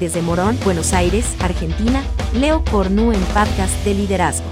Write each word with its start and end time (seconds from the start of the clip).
Desde 0.00 0.20
Morón, 0.20 0.58
Buenos 0.62 0.92
Aires, 0.92 1.24
Argentina, 1.40 2.04
Leo 2.34 2.62
Cornu 2.70 3.12
en 3.12 3.20
Podcast 3.32 3.82
de 3.82 3.94
Liderazgo. 3.94 4.44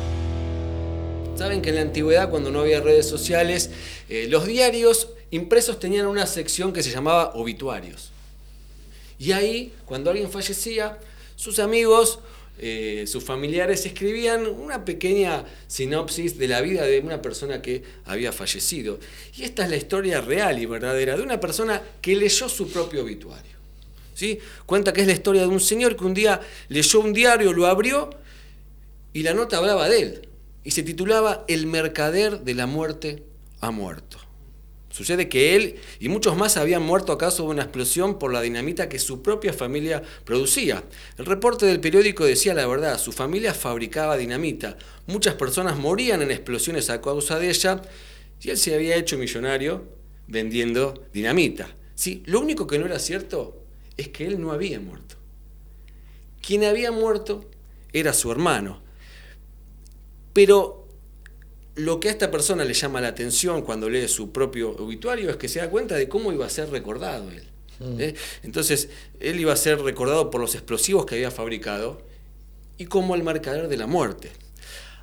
Saben 1.37 1.61
que 1.61 1.69
en 1.69 1.75
la 1.75 1.83
antigüedad, 1.83 2.31
cuando 2.31 2.51
no 2.51 2.61
había 2.61 2.81
redes 2.81 3.07
sociales, 3.07 3.69
eh, 4.09 4.27
los 4.31 4.47
diarios 4.47 5.11
impresos 5.31 5.79
tenían 5.79 6.07
una 6.07 6.27
sección 6.27 6.73
que 6.73 6.83
se 6.83 6.91
llamaba 6.91 7.35
obituarios. 7.35 8.11
Y 9.19 9.33
ahí, 9.33 9.75
cuando 9.85 10.11
alguien 10.11 10.31
fallecía, 10.31 10.99
sus 11.37 11.59
amigos, 11.59 12.21
eh, 12.59 13.05
sus 13.07 13.23
familiares 13.23 13.85
escribían 13.85 14.47
una 14.47 14.87
pequeña 14.87 15.45
sinopsis 15.67 16.39
de 16.39 16.49
la 16.49 16.63
vida 16.63 16.85
de 16.87 17.01
una 17.01 17.21
persona 17.21 17.61
que 17.61 17.83
había 18.07 18.33
fallecido. 18.33 18.99
Y 19.37 19.43
esta 19.43 19.65
es 19.65 19.71
la 19.71 19.77
historia 19.77 20.23
real 20.23 20.59
y 20.59 20.65
verdadera 20.65 21.19
de 21.19 21.23
una 21.23 21.39
persona 21.39 21.83
que 22.01 22.17
leyó 22.17 22.49
su 22.49 22.69
propio 22.69 23.03
obituario. 23.03 23.54
¿Sí? 24.15 24.39
Cuenta 24.65 24.93
que 24.93 25.01
es 25.03 25.07
la 25.07 25.13
historia 25.13 25.43
de 25.43 25.49
un 25.49 25.61
señor 25.61 25.97
que 25.97 26.05
un 26.05 26.15
día 26.15 26.41
leyó 26.69 27.01
un 27.01 27.13
diario, 27.13 27.53
lo 27.53 27.67
abrió 27.67 28.11
y 29.13 29.23
la 29.23 29.35
nota 29.35 29.59
hablaba 29.59 29.89
de 29.89 30.01
él. 30.01 30.29
Y 30.63 30.71
se 30.71 30.83
titulaba 30.83 31.45
El 31.49 31.67
mercader 31.67 32.41
de 32.41 32.55
la 32.55 32.67
muerte 32.67 33.25
ha 33.61 33.71
muerto. 33.71 34.19
Sucede 34.95 35.29
que 35.29 35.57
él 35.57 35.81
y 35.99 36.09
muchos 36.09 36.37
más 36.37 36.57
habían 36.57 36.83
muerto 36.85 37.13
a 37.13 37.19
causa 37.19 37.43
de 37.43 37.49
una 37.49 37.63
explosión 37.63 38.17
por 38.17 38.33
la 38.33 38.41
dinamita 38.41 38.89
que 38.89 39.01
su 39.01 39.23
propia 39.23 39.53
familia 39.53 40.01
producía. 40.25 40.85
El 41.19 41.27
reporte 41.27 41.67
del 41.67 41.81
periódico 41.81 42.25
decía 42.25 42.55
la 42.55 42.69
verdad, 42.69 42.97
su 43.01 43.11
familia 43.11 43.53
fabricaba 43.55 44.17
dinamita. 44.17 44.79
Muchas 45.09 45.35
personas 45.35 45.77
morían 45.77 46.23
en 46.23 46.31
explosiones 46.31 46.91
a 46.91 47.01
causa 47.01 47.41
de 47.41 47.51
ella 47.51 47.83
y 48.41 48.51
él 48.51 48.57
se 48.57 48.73
había 48.73 48.95
hecho 48.95 49.19
millonario 49.19 49.83
vendiendo 50.29 51.03
dinamita. 51.13 51.75
Sí, 51.97 52.23
lo 52.27 52.39
único 52.41 52.69
que 52.69 52.79
no 52.79 52.87
era 52.87 53.01
cierto 53.01 53.64
es 53.97 54.09
que 54.09 54.27
él 54.27 54.41
no 54.41 54.53
había 54.53 54.81
muerto. 54.81 55.17
Quien 56.45 56.65
había 56.65 56.91
muerto 56.91 57.45
era 57.93 58.13
su 58.13 58.31
hermano. 58.31 58.81
Pero 60.33 60.87
lo 61.77 62.01
que 62.01 62.09
a 62.09 62.13
esta 62.13 62.31
persona 62.31 62.65
le 62.65 62.75
llama 62.75 63.01
la 63.01 63.09
atención 63.09 63.63
cuando 63.63 63.89
lee 63.89 64.09
su 64.09 64.31
propio 64.31 64.71
obituario 64.77 65.31
es 65.31 65.37
que 65.37 65.49
se 65.49 65.61
da 65.61 65.71
cuenta 65.71 65.97
de 65.97 66.09
cómo 66.09 66.33
iba 66.33 66.47
a 66.47 66.51
ser 66.51 66.71
recordado 66.71 67.31
él. 67.31 67.45
Mm. 67.81 68.01
¿eh? 68.01 68.15
Entonces, 68.43 68.89
él 69.21 69.41
iba 69.41 69.53
a 69.53 69.57
ser 69.57 69.81
recordado 69.81 70.31
por 70.31 70.41
los 70.41 70.55
explosivos 70.55 71.07
que 71.07 71.17
había 71.17 71.31
fabricado 71.31 72.01
y 72.79 72.87
como 72.87 73.15
el 73.15 73.23
marcador 73.23 73.69
de 73.69 73.77
la 73.77 73.87
muerte. 73.87 74.31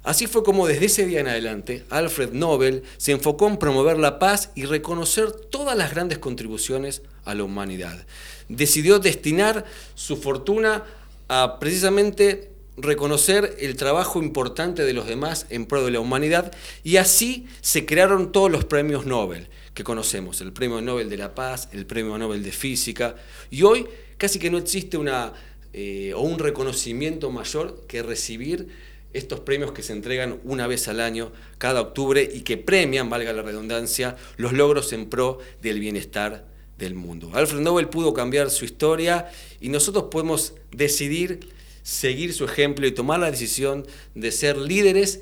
Así 0.03 0.25
fue 0.25 0.43
como 0.43 0.65
desde 0.65 0.85
ese 0.85 1.05
día 1.05 1.19
en 1.19 1.27
adelante 1.27 1.83
Alfred 1.89 2.31
Nobel 2.31 2.83
se 2.97 3.11
enfocó 3.11 3.47
en 3.47 3.57
promover 3.57 3.97
la 3.97 4.17
paz 4.17 4.49
y 4.55 4.65
reconocer 4.65 5.31
todas 5.31 5.77
las 5.77 5.91
grandes 5.91 6.17
contribuciones 6.17 7.03
a 7.23 7.35
la 7.35 7.43
humanidad. 7.43 8.05
Decidió 8.49 8.97
destinar 8.97 9.65
su 9.93 10.17
fortuna 10.17 10.83
a 11.27 11.59
precisamente 11.59 12.51
reconocer 12.77 13.55
el 13.59 13.75
trabajo 13.75 14.23
importante 14.23 14.83
de 14.83 14.93
los 14.93 15.05
demás 15.05 15.45
en 15.49 15.65
pro 15.67 15.85
de 15.85 15.91
la 15.91 15.99
humanidad 15.99 16.51
y 16.83 16.97
así 16.97 17.47
se 17.61 17.85
crearon 17.85 18.31
todos 18.31 18.49
los 18.49 18.65
premios 18.65 19.05
Nobel 19.05 19.49
que 19.73 19.83
conocemos, 19.83 20.41
el 20.41 20.51
Premio 20.51 20.81
Nobel 20.81 21.09
de 21.09 21.17
la 21.17 21.33
Paz, 21.33 21.69
el 21.71 21.85
Premio 21.85 22.17
Nobel 22.17 22.43
de 22.43 22.51
Física 22.51 23.15
y 23.49 23.61
hoy 23.63 23.87
casi 24.17 24.39
que 24.39 24.49
no 24.49 24.57
existe 24.57 24.97
una, 24.97 25.33
eh, 25.73 26.13
o 26.15 26.21
un 26.21 26.39
reconocimiento 26.39 27.29
mayor 27.31 27.83
que 27.87 28.03
recibir 28.03 28.67
estos 29.13 29.39
premios 29.41 29.71
que 29.71 29.83
se 29.83 29.93
entregan 29.93 30.39
una 30.43 30.67
vez 30.67 30.87
al 30.87 30.99
año, 30.99 31.31
cada 31.57 31.81
octubre, 31.81 32.27
y 32.31 32.41
que 32.41 32.57
premian, 32.57 33.09
valga 33.09 33.33
la 33.33 33.41
redundancia, 33.41 34.15
los 34.37 34.53
logros 34.53 34.93
en 34.93 35.09
pro 35.09 35.39
del 35.61 35.79
bienestar 35.79 36.45
del 36.77 36.95
mundo. 36.95 37.31
Alfred 37.33 37.59
Nobel 37.59 37.89
pudo 37.89 38.13
cambiar 38.13 38.49
su 38.49 38.65
historia 38.65 39.29
y 39.59 39.69
nosotros 39.69 40.05
podemos 40.11 40.53
decidir 40.71 41.49
seguir 41.83 42.33
su 42.33 42.45
ejemplo 42.45 42.85
y 42.87 42.91
tomar 42.91 43.19
la 43.19 43.31
decisión 43.31 43.85
de 44.15 44.31
ser 44.31 44.57
líderes 44.57 45.21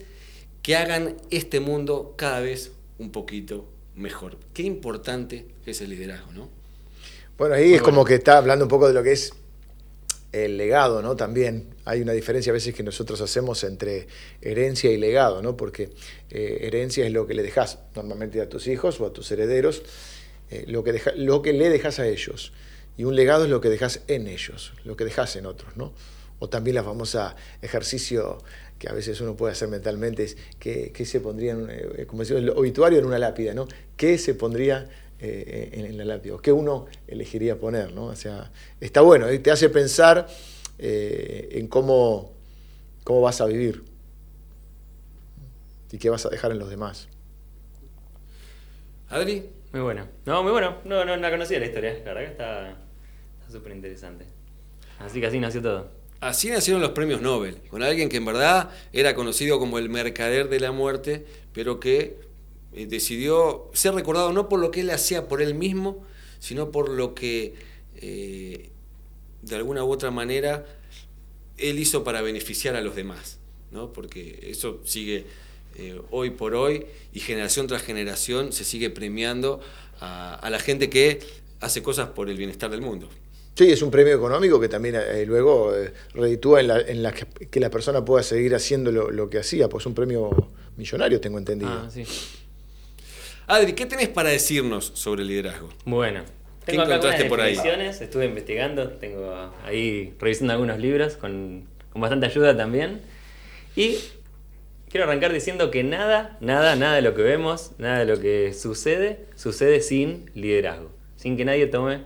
que 0.62 0.76
hagan 0.76 1.16
este 1.30 1.60
mundo 1.60 2.14
cada 2.18 2.40
vez 2.42 2.72
un 2.98 3.12
poquito 3.12 3.66
mejor. 3.96 4.38
Qué 4.54 4.64
importante 4.64 5.46
es 5.66 5.82
el 5.82 5.90
liderazgo, 5.90 6.32
¿no? 6.34 6.50
Bueno, 7.38 7.56
ahí 7.56 7.74
es 7.74 7.82
como 7.82 8.04
que 8.04 8.16
está 8.16 8.38
hablando 8.38 8.66
un 8.66 8.70
poco 8.70 8.88
de 8.88 8.94
lo 8.94 9.02
que 9.02 9.14
es 9.14 9.34
el 10.32 10.58
legado, 10.58 11.02
¿no? 11.02 11.16
También 11.16 11.76
hay 11.86 12.02
una 12.02 12.14
diferencia 12.14 12.52
a 12.52 12.54
veces 12.54 12.76
que 12.76 12.84
nosotros 12.84 13.20
hacemos 13.22 13.64
entre 13.64 14.08
herencia 14.42 14.92
y 14.92 14.98
legado, 14.98 15.42
¿no? 15.42 15.58
Porque 15.58 15.90
eh, 16.30 16.60
herencia 16.62 17.06
es 17.06 17.12
lo 17.12 17.26
que 17.26 17.34
le 17.34 17.42
dejas 17.42 17.80
normalmente 17.96 18.40
a 18.42 18.48
tus 18.48 18.68
hijos 18.68 19.00
o 19.02 19.08
a 19.08 19.14
tus 19.14 19.32
herederos, 19.32 19.82
eh, 20.52 20.66
lo, 20.68 20.84
que 20.84 21.02
lo 21.16 21.42
que 21.42 21.54
le 21.54 21.70
dejas 21.70 22.00
a 22.00 22.08
ellos. 22.08 22.54
Y 22.98 23.06
un 23.06 23.16
legado 23.16 23.46
es 23.46 23.50
lo 23.50 23.62
que 23.62 23.70
dejas 23.70 24.02
en 24.08 24.28
ellos, 24.28 24.74
lo 24.84 24.96
que 24.96 25.06
dejas 25.06 25.36
en 25.36 25.46
otros, 25.46 25.76
¿no? 25.78 25.94
O 26.40 26.48
también 26.48 26.76
la 26.76 26.84
famosa 26.84 27.36
ejercicio 27.62 28.38
que 28.78 28.88
a 28.88 28.94
veces 28.94 29.20
uno 29.22 29.36
puede 29.36 29.54
hacer 29.54 29.68
mentalmente 29.68 30.24
es 30.24 30.38
que, 30.60 31.06
se 31.06 31.20
pondría, 31.20 31.52
en, 31.52 31.68
eh, 31.70 32.06
como 32.08 32.22
decía, 32.22 32.38
el 32.38 32.50
obituario 32.50 33.00
en 33.00 33.06
una 33.06 33.20
lápida, 33.20 33.54
¿no? 33.54 33.68
¿Qué 33.98 34.18
se 34.18 34.36
pondría 34.36 34.90
eh, 35.20 35.70
en, 35.74 35.98
la 35.98 36.06
lápida? 36.06 36.38
¿Qué 36.42 36.52
uno 36.52 36.88
elegiría 37.08 37.58
poner, 37.58 37.94
¿no? 37.94 38.06
O 38.06 38.16
sea, 38.16 38.52
está 38.80 39.02
bueno, 39.02 39.28
¿eh? 39.28 39.40
te 39.40 39.52
hace 39.52 39.70
pensar 39.70 40.28
en 40.82 41.68
cómo, 41.68 42.32
cómo 43.04 43.22
vas 43.22 43.42
a 43.42 43.46
vivir 43.46 43.84
y 45.92 45.98
qué 45.98 46.10
vas 46.10 46.26
a 46.26 46.30
dejar 46.30 46.52
en 46.52 46.60
los 46.60 46.70
demás. 46.70 47.10
Adri. 49.10 49.50
Muy 49.72 49.82
bueno. 49.82 50.08
No, 50.26 50.44
muy 50.44 50.52
bueno. 50.52 50.78
No, 50.86 51.06
no, 51.06 51.18
no 51.18 51.30
conocía 51.30 51.60
la 51.60 51.66
historia. 51.66 51.94
La 52.06 52.14
verdad 52.14 52.22
que 52.22 52.32
está 52.32 52.78
súper 53.52 53.72
interesante. 53.74 54.26
Así 55.00 55.20
que 55.20 55.28
así 55.28 55.40
nació 55.40 55.62
todo. 55.62 55.92
Así 56.22 56.50
nacieron 56.50 56.82
los 56.82 56.92
premios 56.92 57.22
Nobel, 57.22 57.58
con 57.70 57.82
alguien 57.82 58.10
que 58.10 58.18
en 58.18 58.26
verdad 58.26 58.72
era 58.92 59.16
conocido 59.16 59.58
como 59.58 59.80
el 59.80 59.88
mercader 59.88 60.50
de 60.50 60.60
la 60.60 60.74
muerte, 60.74 61.26
pero 61.54 61.80
que 61.80 62.18
eh, 62.74 62.86
decidió 62.88 63.70
ser 63.74 63.94
recordado 63.94 64.32
no 64.34 64.50
por 64.50 64.60
lo 64.60 64.72
que 64.72 64.82
él 64.82 64.90
hacía 64.90 65.28
por 65.28 65.42
él 65.42 65.54
mismo, 65.54 66.06
sino 66.40 66.72
por 66.72 66.90
lo 66.90 67.14
que 67.14 67.56
eh, 67.98 68.70
de 69.42 69.56
alguna 69.56 69.84
u 69.84 69.92
otra 69.92 70.12
manera 70.12 70.66
él 71.58 71.80
hizo 71.80 72.04
para 72.04 72.22
beneficiar 72.22 72.76
a 72.76 72.82
los 72.82 72.96
demás, 72.96 73.40
¿no? 73.72 73.92
porque 73.92 74.40
eso 74.44 74.80
sigue 74.86 75.26
eh, 75.76 76.00
hoy 76.12 76.32
por 76.32 76.56
hoy 76.56 76.86
y 77.14 77.20
generación 77.20 77.68
tras 77.68 77.84
generación 77.84 78.54
se 78.54 78.64
sigue 78.64 78.90
premiando 78.90 79.62
a 80.02 80.50
la 80.50 80.60
gente 80.60 80.90
que 80.90 81.20
hace 81.60 81.84
cosas 81.84 82.10
por 82.10 82.30
el 82.30 82.38
bienestar 82.38 82.72
del 82.72 82.82
mundo. 82.82 83.10
Sí, 83.60 83.70
es 83.70 83.82
un 83.82 83.92
premio 83.92 84.16
económico 84.16 84.58
que 84.58 84.70
también 84.70 84.96
eh, 84.96 85.26
luego 85.26 85.76
eh, 85.76 85.92
reditúa 86.14 86.62
en 86.62 87.04
la, 87.04 87.12
que, 87.12 87.60
la 87.60 87.70
persona 87.70 88.06
pueda 88.06 88.24
seguir 88.24 88.56
haciendo 88.56 88.90
lo, 88.90 89.30
que 89.30 89.38
hacía, 89.38 89.68
pues 89.68 89.86
un 89.86 89.94
premio 89.94 90.30
millonario, 90.78 91.20
tengo 91.20 91.38
entendido. 91.38 91.70
Ah, 91.70 91.90
sí. 91.92 92.06
Adri, 93.50 93.74
¿qué 93.74 93.88
tenés 93.88 94.10
para 94.10 94.30
decirnos 94.30 94.92
sobre 94.94 95.24
liderazgo? 95.26 95.70
Bueno, 95.84 96.22
tengo 96.66 96.86
¿Qué 96.86 96.94
encontraste 96.94 97.26
por 97.26 97.42
ahí? 97.42 97.58
Estuve 98.00 98.26
investigando, 98.26 98.90
tengo 98.92 99.52
ahí 99.66 100.14
revisando 100.20 100.54
algunos 100.54 100.78
libros 100.78 101.18
con, 101.18 101.66
con 101.92 102.00
bastante 102.00 102.28
ayuda 102.28 102.56
también. 102.56 103.02
Y 103.76 103.98
quiero 104.92 105.06
arrancar 105.08 105.34
diciendo 105.34 105.72
que 105.72 105.84
nada, 105.84 106.38
nada, 106.42 106.76
nada 106.76 106.94
de 106.94 107.02
lo 107.02 107.16
que 107.16 107.24
vemos, 107.24 107.72
nada 107.80 107.98
de 107.98 108.06
lo 108.06 108.20
que 108.20 108.54
sucede, 108.54 109.26
sucede 109.34 109.82
sin 109.82 110.30
liderazgo. 110.36 110.92
Sin 111.16 111.36
que 111.36 111.44
nadie 111.44 111.66
tome 111.66 112.02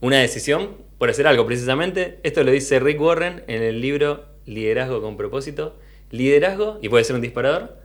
una 0.00 0.18
decisión 0.18 0.78
por 0.98 1.10
hacer 1.10 1.28
algo 1.28 1.46
precisamente. 1.46 2.18
Esto 2.24 2.42
lo 2.42 2.50
dice 2.50 2.80
Rick 2.80 3.00
Warren 3.00 3.44
en 3.46 3.62
el 3.62 3.80
libro 3.80 4.24
Liderazgo 4.46 5.00
con 5.00 5.16
propósito. 5.16 5.78
Liderazgo, 6.10 6.80
y 6.82 6.88
puede 6.88 7.04
ser 7.04 7.14
un 7.14 7.22
disparador, 7.22 7.78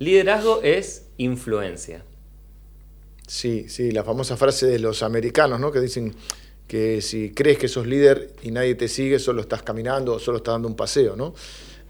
liderazgo 0.00 0.62
es 0.64 1.08
influencia. 1.16 2.02
Sí, 3.30 3.68
sí, 3.68 3.92
la 3.92 4.02
famosa 4.02 4.36
frase 4.36 4.66
de 4.66 4.80
los 4.80 5.04
americanos, 5.04 5.60
¿no? 5.60 5.70
Que 5.70 5.78
dicen 5.78 6.12
que 6.66 7.00
si 7.00 7.30
crees 7.30 7.58
que 7.58 7.68
sos 7.68 7.86
líder 7.86 8.32
y 8.42 8.50
nadie 8.50 8.74
te 8.74 8.88
sigue, 8.88 9.20
solo 9.20 9.42
estás 9.42 9.62
caminando 9.62 10.14
o 10.14 10.18
solo 10.18 10.38
estás 10.38 10.54
dando 10.54 10.66
un 10.66 10.74
paseo, 10.74 11.14
¿no? 11.14 11.32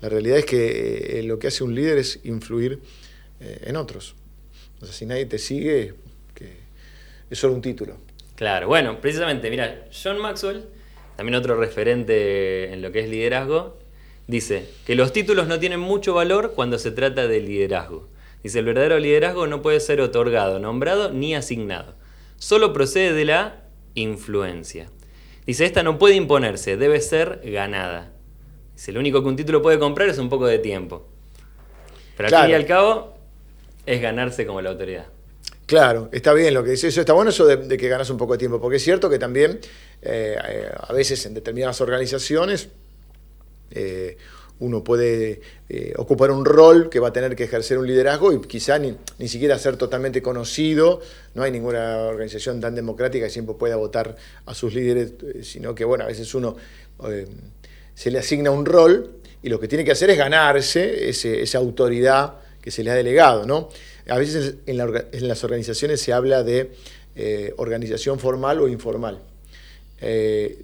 La 0.02 0.10
realidad 0.10 0.36
es 0.36 0.44
que 0.44 1.18
eh, 1.18 1.22
lo 1.22 1.38
que 1.38 1.46
hace 1.46 1.64
un 1.64 1.74
líder 1.74 1.96
es 1.96 2.20
influir 2.24 2.80
eh, 3.40 3.58
en 3.64 3.76
otros. 3.76 4.16
O 4.82 4.84
sea, 4.84 4.94
si 4.94 5.06
nadie 5.06 5.24
te 5.24 5.38
sigue, 5.38 5.94
que 6.34 6.58
es 7.30 7.38
solo 7.38 7.54
un 7.54 7.62
título. 7.62 7.96
Claro, 8.36 8.68
bueno, 8.68 9.00
precisamente, 9.00 9.48
mira, 9.48 9.86
John 9.90 10.18
Maxwell, 10.18 10.66
también 11.16 11.36
otro 11.36 11.56
referente 11.56 12.70
en 12.70 12.82
lo 12.82 12.92
que 12.92 13.00
es 13.00 13.08
liderazgo, 13.08 13.78
dice 14.26 14.68
que 14.84 14.94
los 14.94 15.14
títulos 15.14 15.48
no 15.48 15.58
tienen 15.58 15.80
mucho 15.80 16.12
valor 16.12 16.52
cuando 16.54 16.78
se 16.78 16.90
trata 16.90 17.26
de 17.26 17.40
liderazgo. 17.40 18.10
Dice, 18.42 18.60
el 18.60 18.64
verdadero 18.64 18.98
liderazgo 18.98 19.46
no 19.46 19.62
puede 19.62 19.80
ser 19.80 20.00
otorgado, 20.00 20.58
nombrado 20.58 21.12
ni 21.12 21.34
asignado. 21.34 21.94
Solo 22.38 22.72
procede 22.72 23.12
de 23.12 23.24
la 23.26 23.64
influencia. 23.94 24.88
Dice, 25.46 25.66
esta 25.66 25.82
no 25.82 25.98
puede 25.98 26.14
imponerse, 26.14 26.76
debe 26.76 27.00
ser 27.00 27.40
ganada. 27.44 28.12
Dice, 28.74 28.92
lo 28.92 29.00
único 29.00 29.22
que 29.22 29.28
un 29.28 29.36
título 29.36 29.60
puede 29.60 29.78
comprar 29.78 30.08
es 30.08 30.18
un 30.18 30.28
poco 30.28 30.46
de 30.46 30.58
tiempo. 30.58 31.06
Pero 32.16 32.36
al 32.36 32.42
fin 32.44 32.50
y 32.50 32.54
al 32.54 32.66
cabo, 32.66 33.14
es 33.86 34.00
ganarse 34.00 34.46
como 34.46 34.60
la 34.62 34.70
autoridad. 34.70 35.06
Claro, 35.66 36.08
está 36.12 36.32
bien 36.32 36.54
lo 36.54 36.64
que 36.64 36.70
dice 36.70 36.88
eso. 36.88 37.00
Está 37.00 37.12
bueno 37.12 37.30
eso 37.30 37.46
de, 37.46 37.76
que 37.76 37.88
ganas 37.88 38.10
un 38.10 38.16
poco 38.16 38.32
de 38.32 38.38
tiempo, 38.38 38.60
porque 38.60 38.76
es 38.78 38.82
cierto 38.82 39.08
que 39.08 39.18
también 39.18 39.60
a 40.02 40.92
veces 40.92 41.24
en 41.26 41.34
determinadas 41.34 41.80
organizaciones 41.80 42.70
uno 44.60 44.84
puede 44.84 45.40
eh, 45.68 45.94
ocupar 45.96 46.30
un 46.30 46.44
rol 46.44 46.90
que 46.90 47.00
va 47.00 47.08
a 47.08 47.12
tener 47.12 47.34
que 47.34 47.44
ejercer 47.44 47.78
un 47.78 47.86
liderazgo 47.86 48.32
y 48.32 48.40
quizá 48.42 48.78
ni, 48.78 48.94
siquiera 49.26 49.58
ser 49.58 49.76
totalmente 49.76 50.22
conocido. 50.22 51.00
No 51.34 51.42
hay 51.42 51.50
ninguna 51.50 52.02
organización 52.02 52.60
tan 52.60 52.74
democrática 52.74 53.24
que 53.26 53.30
siempre 53.30 53.54
pueda 53.54 53.76
votar 53.76 54.16
a 54.44 54.54
sus 54.54 54.74
líderes, 54.74 55.12
eh, 55.22 55.42
sino 55.42 55.74
que 55.74 55.84
bueno, 55.84 56.04
a 56.04 56.06
veces 56.06 56.34
uno 56.34 56.56
eh, 57.08 57.26
se 57.94 58.10
le 58.10 58.18
asigna 58.18 58.50
un 58.50 58.66
rol 58.66 59.16
y 59.42 59.48
lo 59.48 59.58
que 59.58 59.66
tiene 59.66 59.82
que 59.82 59.92
hacer 59.92 60.10
es 60.10 60.18
ganarse 60.18 61.08
esa 61.08 61.58
autoridad 61.58 62.34
que 62.60 62.70
se 62.70 62.84
le 62.84 62.90
ha 62.90 62.94
delegado. 62.94 63.46
¿no? 63.46 63.70
A 64.08 64.18
veces 64.18 64.56
en, 64.66 64.76
las 65.28 65.44
organizaciones 65.44 66.02
se 66.02 66.12
habla 66.12 66.42
de 66.42 66.76
organización 67.56 68.18
formal 68.18 68.60
o 68.60 68.68
informal. 68.68 69.22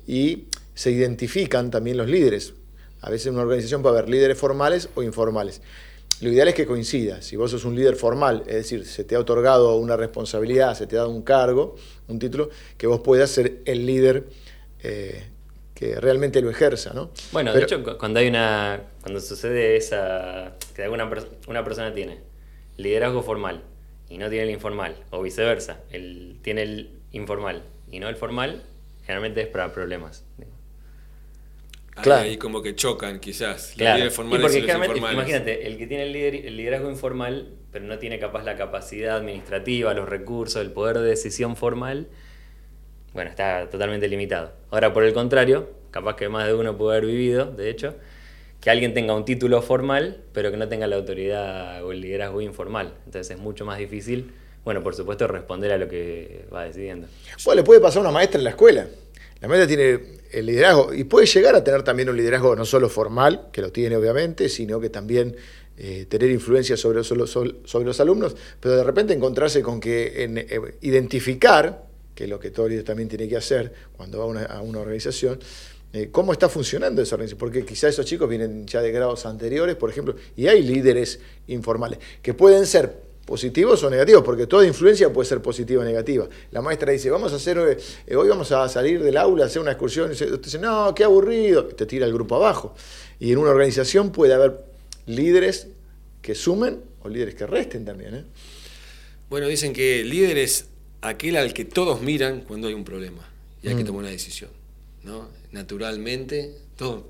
y 0.06 0.44
se 0.74 0.90
identifican 0.90 1.70
también 1.70 1.96
los 1.96 2.08
líderes. 2.08 2.52
A 3.06 3.10
veces 3.10 3.28
en 3.28 3.34
una 3.34 3.44
organización 3.44 3.82
puede 3.82 3.98
haber 3.98 4.10
líderes 4.10 4.36
formales 4.36 4.88
o 4.96 5.02
informales. 5.04 5.62
Lo 6.20 6.28
ideal 6.28 6.48
es 6.48 6.54
que 6.56 6.66
coincida. 6.66 7.22
Si 7.22 7.36
vos 7.36 7.52
sos 7.52 7.64
un 7.64 7.76
líder 7.76 7.94
formal, 7.94 8.42
es 8.48 8.54
decir, 8.54 8.84
se 8.84 9.04
te 9.04 9.14
ha 9.14 9.20
otorgado 9.20 9.76
una 9.76 9.96
responsabilidad, 9.96 10.74
se 10.74 10.88
te 10.88 10.96
ha 10.96 11.00
dado 11.00 11.10
un 11.10 11.22
cargo, 11.22 11.76
un 12.08 12.18
título, 12.18 12.50
que 12.76 12.88
vos 12.88 13.02
puedas 13.02 13.30
ser 13.30 13.62
el 13.64 13.86
líder 13.86 14.24
eh, 14.82 15.22
que 15.72 16.00
realmente 16.00 16.42
lo 16.42 16.50
ejerza, 16.50 16.94
¿no? 16.94 17.12
Bueno, 17.30 17.52
de 17.52 17.62
hecho, 17.62 17.80
cuando 17.96 18.18
hay 18.18 18.26
una, 18.26 18.82
cuando 19.02 19.20
sucede 19.20 19.76
esa, 19.76 20.56
que 20.74 20.82
alguna 20.82 21.08
una 21.46 21.62
persona 21.62 21.94
tiene 21.94 22.18
liderazgo 22.76 23.22
formal 23.22 23.62
y 24.10 24.18
no 24.18 24.28
tiene 24.28 24.46
el 24.46 24.50
informal, 24.50 24.96
o 25.10 25.22
viceversa, 25.22 25.78
él 25.92 26.40
tiene 26.42 26.62
el 26.62 26.90
informal 27.12 27.62
y 27.88 28.00
no 28.00 28.08
el 28.08 28.16
formal, 28.16 28.64
generalmente 29.02 29.42
es 29.42 29.46
para 29.46 29.72
problemas. 29.72 30.24
Claro. 32.02 32.22
Ahí 32.22 32.36
como 32.36 32.62
que 32.62 32.74
chocan, 32.74 33.20
quizás. 33.20 33.72
Claro. 33.76 34.04
y 34.04 34.10
porque 34.10 34.58
imagínate, 34.96 35.66
el 35.66 35.78
que 35.78 35.86
tiene 35.86 36.04
el, 36.04 36.56
liderazgo 36.56 36.90
informal, 36.90 37.54
pero 37.72 37.84
no 37.86 37.98
tiene 37.98 38.18
capaz 38.18 38.44
la 38.44 38.56
capacidad 38.56 39.16
administrativa, 39.16 39.94
los 39.94 40.08
recursos, 40.08 40.60
el 40.60 40.72
poder 40.72 40.98
de 40.98 41.08
decisión 41.08 41.56
formal, 41.56 42.08
bueno, 43.14 43.30
está 43.30 43.68
totalmente 43.70 44.08
limitado. 44.08 44.52
Ahora, 44.70 44.92
por 44.92 45.04
el 45.04 45.14
contrario, 45.14 45.70
capaz 45.90 46.16
que 46.16 46.28
más 46.28 46.46
de 46.46 46.54
uno 46.54 46.76
puede 46.76 46.98
haber 46.98 47.06
vivido, 47.10 47.46
de 47.46 47.70
hecho, 47.70 47.96
que 48.60 48.70
alguien 48.70 48.92
tenga 48.92 49.14
un 49.14 49.24
título 49.24 49.62
formal, 49.62 50.22
pero 50.32 50.50
que 50.50 50.58
no 50.58 50.68
tenga 50.68 50.86
la 50.86 50.96
autoridad 50.96 51.82
o 51.82 51.92
el 51.92 52.02
liderazgo 52.02 52.42
informal. 52.42 52.92
Entonces 53.06 53.36
es 53.36 53.42
mucho 53.42 53.64
más 53.64 53.78
difícil, 53.78 54.32
bueno, 54.64 54.82
por 54.82 54.94
supuesto, 54.94 55.26
responder 55.28 55.72
a 55.72 55.78
lo 55.78 55.88
que 55.88 56.44
va 56.52 56.64
decidiendo. 56.64 57.06
Bueno, 57.44 57.60
le 57.60 57.64
puede 57.64 57.80
pasar 57.80 57.98
a 57.98 58.00
una 58.02 58.10
maestra 58.10 58.38
en 58.38 58.44
la 58.44 58.50
escuela. 58.50 58.86
La 59.40 59.48
maestra 59.48 59.66
tiene 59.66 60.16
el 60.32 60.46
liderazgo 60.46 60.94
y 60.94 61.04
puede 61.04 61.26
llegar 61.26 61.54
a 61.54 61.62
tener 61.62 61.82
también 61.82 62.08
un 62.08 62.16
liderazgo 62.16 62.56
no 62.56 62.64
solo 62.64 62.88
formal, 62.88 63.48
que 63.52 63.60
lo 63.60 63.70
tiene 63.70 63.96
obviamente, 63.96 64.48
sino 64.48 64.80
que 64.80 64.90
también 64.90 65.36
eh, 65.78 66.06
tener 66.08 66.30
influencia 66.30 66.76
sobre, 66.76 67.04
sobre, 67.04 67.84
los 67.84 68.00
alumnos, 68.00 68.34
pero 68.60 68.76
de 68.76 68.84
repente 68.84 69.12
encontrarse 69.12 69.60
con 69.60 69.78
que 69.78 70.12
eh, 70.16 70.60
identificar, 70.80 71.84
que 72.14 72.24
es 72.24 72.30
lo 72.30 72.40
que 72.40 72.50
todo 72.50 72.66
líder 72.66 72.84
también 72.84 73.10
tiene 73.10 73.28
que 73.28 73.36
hacer 73.36 73.74
cuando 73.94 74.18
va 74.18 74.24
a 74.46 74.62
una, 74.62 74.80
organización, 74.80 75.38
eh, 75.92 76.08
cómo 76.10 76.32
está 76.32 76.48
funcionando 76.48 77.02
esa 77.02 77.16
organización, 77.16 77.38
porque 77.38 77.66
quizás 77.66 77.90
esos 77.90 78.06
chicos 78.06 78.26
vienen 78.26 78.66
ya 78.66 78.80
de 78.80 78.90
grados 78.90 79.26
anteriores, 79.26 79.76
por 79.76 79.90
ejemplo, 79.90 80.16
y 80.34 80.46
hay 80.46 80.62
líderes 80.62 81.20
informales 81.46 81.98
que 82.22 82.32
pueden 82.32 82.64
ser 82.64 83.05
positivos 83.26 83.82
o 83.82 83.90
negativos, 83.90 84.22
porque 84.22 84.46
toda 84.46 84.66
influencia 84.66 85.12
puede 85.12 85.28
ser 85.28 85.42
positiva 85.42 85.82
o 85.82 85.84
negativa. 85.84 86.28
La 86.52 86.62
maestra 86.62 86.92
dice, 86.92 87.10
vamos 87.10 87.32
a 87.32 87.36
hacer, 87.36 87.58
eh, 88.06 88.16
hoy 88.16 88.28
vamos 88.28 88.52
a 88.52 88.68
salir 88.68 89.02
del 89.02 89.16
aula 89.16 89.44
a 89.44 89.46
hacer 89.48 89.60
una 89.60 89.72
excursión, 89.72 90.10
y 90.10 90.12
usted 90.12 90.40
dice, 90.40 90.58
no, 90.58 90.94
qué 90.94 91.04
aburrido, 91.04 91.66
te 91.66 91.84
tira 91.84 92.06
el 92.06 92.12
grupo 92.12 92.36
abajo. 92.36 92.74
Y 93.18 93.32
en 93.32 93.38
una 93.38 93.50
organización 93.50 94.12
puede 94.12 94.32
haber 94.32 94.64
líderes 95.06 95.66
que 96.22 96.34
sumen 96.34 96.80
o 97.02 97.08
líderes 97.08 97.34
que 97.34 97.46
resten 97.46 97.84
también. 97.84 98.14
¿eh? 98.14 98.24
Bueno, 99.28 99.48
dicen 99.48 99.72
que 99.72 100.04
líder 100.04 100.38
es 100.38 100.66
aquel 101.02 101.36
al 101.36 101.52
que 101.52 101.64
todos 101.64 102.00
miran 102.00 102.42
cuando 102.42 102.68
hay 102.68 102.74
un 102.74 102.84
problema 102.84 103.28
y 103.62 103.68
hay 103.68 103.74
que 103.74 103.82
mm. 103.82 103.86
tomar 103.86 104.00
una 104.02 104.10
decisión. 104.10 104.50
¿no? 105.02 105.28
Naturalmente, 105.50 106.54
todos 106.76 107.04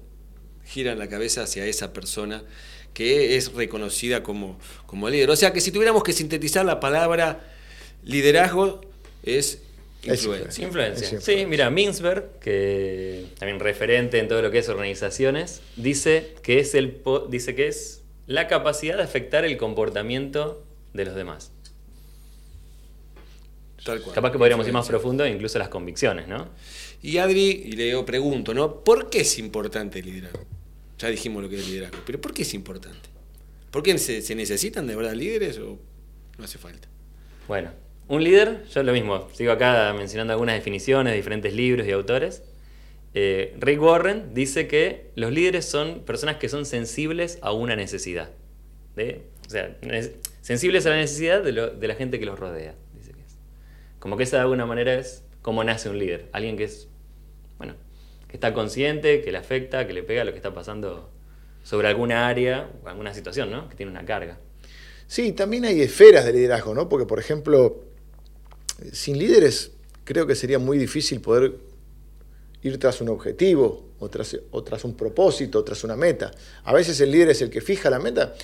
giran 0.64 0.98
la 0.98 1.08
cabeza 1.08 1.42
hacia 1.42 1.66
esa 1.66 1.92
persona 1.92 2.42
que 2.96 3.36
es 3.36 3.52
reconocida 3.52 4.22
como, 4.22 4.58
como 4.86 5.10
líder. 5.10 5.28
O 5.28 5.36
sea 5.36 5.52
que 5.52 5.60
si 5.60 5.70
tuviéramos 5.70 6.02
que 6.02 6.14
sintetizar 6.14 6.64
la 6.64 6.80
palabra 6.80 7.40
liderazgo 8.02 8.80
es 9.22 9.60
influencia. 10.02 10.64
influencia. 10.64 11.20
Sí, 11.20 11.44
mira, 11.44 11.68
Minsberg, 11.68 12.38
que 12.40 13.26
también 13.38 13.60
referente 13.60 14.18
en 14.18 14.28
todo 14.28 14.40
lo 14.40 14.50
que 14.50 14.60
es 14.60 14.70
organizaciones, 14.70 15.60
dice 15.76 16.36
que 16.42 16.58
es, 16.58 16.74
el, 16.74 17.02
dice 17.28 17.54
que 17.54 17.68
es 17.68 18.00
la 18.26 18.48
capacidad 18.48 18.96
de 18.96 19.02
afectar 19.02 19.44
el 19.44 19.58
comportamiento 19.58 20.64
de 20.94 21.04
los 21.04 21.14
demás. 21.14 21.52
Tal 23.84 24.00
cual. 24.00 24.14
Capaz 24.14 24.32
que 24.32 24.38
podríamos 24.38 24.66
ir 24.66 24.72
más 24.72 24.88
profundo, 24.88 25.26
incluso 25.26 25.58
las 25.58 25.68
convicciones, 25.68 26.28
¿no? 26.28 26.48
Y 27.02 27.18
Adri, 27.18 27.62
y 27.66 27.72
le 27.72 28.02
pregunto, 28.04 28.54
¿no? 28.54 28.82
¿Por 28.82 29.10
qué 29.10 29.20
es 29.20 29.38
importante 29.38 29.98
el 29.98 30.06
liderazgo? 30.06 30.55
Ya 30.98 31.08
dijimos 31.08 31.42
lo 31.42 31.48
que 31.48 31.56
es 31.56 31.68
liderazgo, 31.68 31.98
pero 32.06 32.20
¿por 32.20 32.32
qué 32.32 32.42
es 32.42 32.54
importante? 32.54 33.10
¿Por 33.70 33.82
qué 33.82 33.98
se, 33.98 34.34
necesitan 34.34 34.86
de 34.86 34.96
verdad 34.96 35.12
líderes 35.12 35.58
o 35.58 35.78
no 36.38 36.44
hace 36.44 36.56
falta? 36.56 36.88
Bueno, 37.46 37.70
un 38.08 38.24
líder, 38.24 38.64
yo 38.72 38.82
lo 38.82 38.92
mismo, 38.92 39.28
sigo 39.32 39.52
acá 39.52 39.92
mencionando 39.96 40.32
algunas 40.32 40.54
definiciones 40.54 41.12
de 41.12 41.16
diferentes 41.16 41.52
libros 41.52 41.86
y 41.86 41.92
autores. 41.92 42.42
Eh, 43.12 43.54
Rick 43.58 43.82
Warren 43.82 44.32
dice 44.32 44.66
que 44.66 45.10
los 45.14 45.32
líderes 45.32 45.66
son 45.66 46.00
personas 46.04 46.36
que 46.36 46.48
son 46.48 46.64
sensibles 46.64 47.38
a 47.42 47.52
una 47.52 47.76
necesidad. 47.76 48.30
o 48.96 49.50
sea, 49.50 49.76
sensibles 50.40 50.86
a 50.86 50.90
la 50.90 50.96
necesidad 50.96 51.42
de, 51.42 51.52
de, 51.52 51.88
la 51.88 51.94
gente 51.94 52.18
que 52.18 52.26
los 52.26 52.38
rodea. 52.38 52.74
Dice 52.94 53.12
que 53.12 53.20
es. 53.20 53.38
Como 53.98 54.16
que 54.16 54.22
esa 54.22 54.36
de 54.36 54.42
alguna 54.42 54.64
manera 54.64 54.94
es 54.94 55.22
como 55.42 55.62
nace 55.64 55.90
un 55.90 55.98
líder. 55.98 56.28
Alguien 56.32 56.56
que 56.56 56.64
es, 56.64 56.88
bueno, 57.58 57.74
está 58.36 58.54
consciente, 58.54 59.20
que 59.22 59.32
le 59.32 59.38
afecta, 59.38 59.86
que 59.86 59.92
le 59.92 60.02
pega 60.02 60.24
lo 60.24 60.32
que 60.32 60.38
está 60.38 60.54
pasando 60.54 61.10
sobre 61.62 61.88
alguna 61.88 62.28
área 62.28 62.70
o 62.84 62.88
alguna 62.88 63.12
situación, 63.12 63.50
¿no? 63.50 63.68
Que 63.68 63.74
tiene 63.74 63.90
una 63.90 64.04
carga. 64.04 64.38
Sí, 65.06 65.32
también 65.32 65.64
hay 65.64 65.80
esferas 65.82 66.24
de 66.24 66.32
liderazgo, 66.32 66.74
¿no? 66.74 66.88
Porque, 66.88 67.06
por 67.06 67.18
ejemplo, 67.18 67.84
sin 68.92 69.18
líderes 69.18 69.72
creo 70.04 70.26
que 70.26 70.34
sería 70.34 70.58
muy 70.58 70.78
difícil 70.78 71.20
poder 71.20 71.54
ir 72.62 72.78
tras 72.78 73.00
un 73.00 73.08
objetivo 73.08 73.86
o 73.98 74.08
tras, 74.08 74.36
o 74.50 74.62
tras 74.62 74.84
un 74.84 74.96
propósito, 74.96 75.60
o 75.60 75.64
tras 75.64 75.84
una 75.84 75.96
meta. 75.96 76.30
A 76.64 76.72
veces 76.72 77.00
el 77.00 77.10
líder 77.10 77.30
es 77.30 77.42
el 77.42 77.50
que 77.50 77.60
fija 77.60 77.90
la 77.90 77.98
meta, 77.98 78.34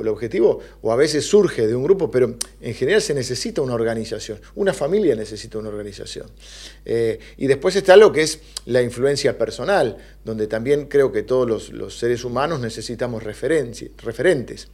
el 0.00 0.08
objetivo, 0.08 0.60
o 0.80 0.90
a 0.90 0.96
veces 0.96 1.26
surge 1.26 1.66
de 1.66 1.74
un 1.74 1.82
grupo, 1.82 2.10
pero 2.10 2.36
en 2.60 2.74
general 2.74 3.02
se 3.02 3.12
necesita 3.12 3.60
una 3.60 3.74
organización, 3.74 4.40
una 4.54 4.72
familia 4.72 5.14
necesita 5.14 5.58
una 5.58 5.68
organización. 5.68 6.26
Eh, 6.84 7.18
y 7.36 7.46
después 7.46 7.76
está 7.76 7.96
lo 7.96 8.10
que 8.10 8.22
es 8.22 8.40
la 8.64 8.80
influencia 8.80 9.36
personal, 9.36 9.98
donde 10.24 10.46
también 10.46 10.86
creo 10.86 11.12
que 11.12 11.22
todos 11.22 11.70
los, 11.70 11.98
seres 11.98 12.24
humanos 12.24 12.60
necesitamos 12.60 13.22
referentes. 13.22 14.68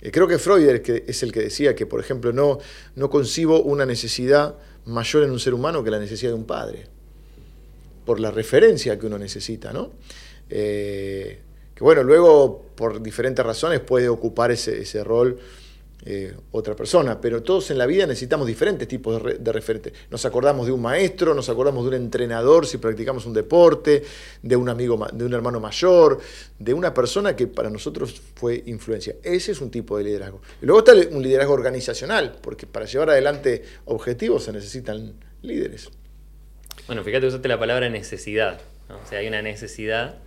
Eh, 0.00 0.10
creo 0.10 0.26
que 0.26 0.38
Freud 0.38 0.66
es 0.66 1.22
el 1.22 1.32
que 1.32 1.40
decía 1.40 1.74
que, 1.74 1.84
por 1.84 2.00
ejemplo, 2.00 2.32
no, 2.32 2.58
no 2.96 3.10
concibo 3.10 3.62
una 3.62 3.84
necesidad 3.84 4.54
mayor 4.86 5.24
en 5.24 5.30
un 5.30 5.40
ser 5.40 5.54
humano 5.54 5.84
que 5.84 5.90
la 5.90 5.98
necesidad 5.98 6.30
de 6.30 6.36
un 6.36 6.46
padre, 6.46 6.86
por 8.06 8.20
la 8.20 8.30
referencia 8.30 8.98
que 8.98 9.06
uno 9.06 9.18
necesita, 9.18 9.72
¿no? 9.72 9.92
Eh, 10.48 11.40
que 11.78 11.84
bueno, 11.84 12.02
luego 12.02 12.72
por 12.74 13.00
diferentes 13.00 13.46
razones 13.46 13.78
puede 13.78 14.08
ocupar 14.08 14.50
ese, 14.50 15.04
rol 15.04 15.38
eh, 16.04 16.34
otra 16.50 16.74
persona, 16.74 17.20
pero 17.20 17.40
todos 17.44 17.70
en 17.70 17.78
la 17.78 17.86
vida 17.86 18.04
necesitamos 18.04 18.48
diferentes 18.48 18.88
tipos 18.88 19.22
de, 19.22 19.52
referentes. 19.52 19.92
Nos 20.10 20.24
acordamos 20.24 20.66
de 20.66 20.72
un 20.72 20.82
maestro, 20.82 21.34
nos 21.34 21.48
acordamos 21.48 21.84
de 21.84 21.90
un 21.90 22.02
entrenador 22.02 22.66
si 22.66 22.78
practicamos 22.78 23.26
un 23.26 23.32
deporte, 23.32 24.02
de 24.42 24.56
un 24.56 24.68
amigo, 24.68 25.06
de 25.12 25.24
un 25.24 25.32
hermano 25.32 25.60
mayor, 25.60 26.18
de 26.58 26.74
una 26.74 26.92
persona 26.92 27.36
que 27.36 27.46
para 27.46 27.70
nosotros 27.70 28.20
fue 28.34 28.60
influencia. 28.66 29.14
Ese 29.22 29.52
es 29.52 29.60
un 29.60 29.70
tipo 29.70 29.96
de 29.98 30.02
liderazgo. 30.02 30.42
Y 30.60 30.66
luego 30.66 30.80
está 30.80 30.94
un 31.14 31.22
liderazgo 31.22 31.52
organizacional, 31.52 32.38
porque 32.42 32.66
para 32.66 32.86
llevar 32.86 33.10
adelante 33.10 33.62
objetivos 33.84 34.42
se 34.42 34.52
necesitan 34.52 35.14
líderes. 35.42 35.90
Bueno, 36.88 37.04
fíjate, 37.04 37.28
usaste 37.28 37.46
la 37.46 37.60
palabra 37.60 37.88
necesidad. 37.88 38.60
O 38.88 39.08
sea, 39.08 39.20
hay 39.20 39.28
una 39.28 39.42
necesidad 39.42 40.18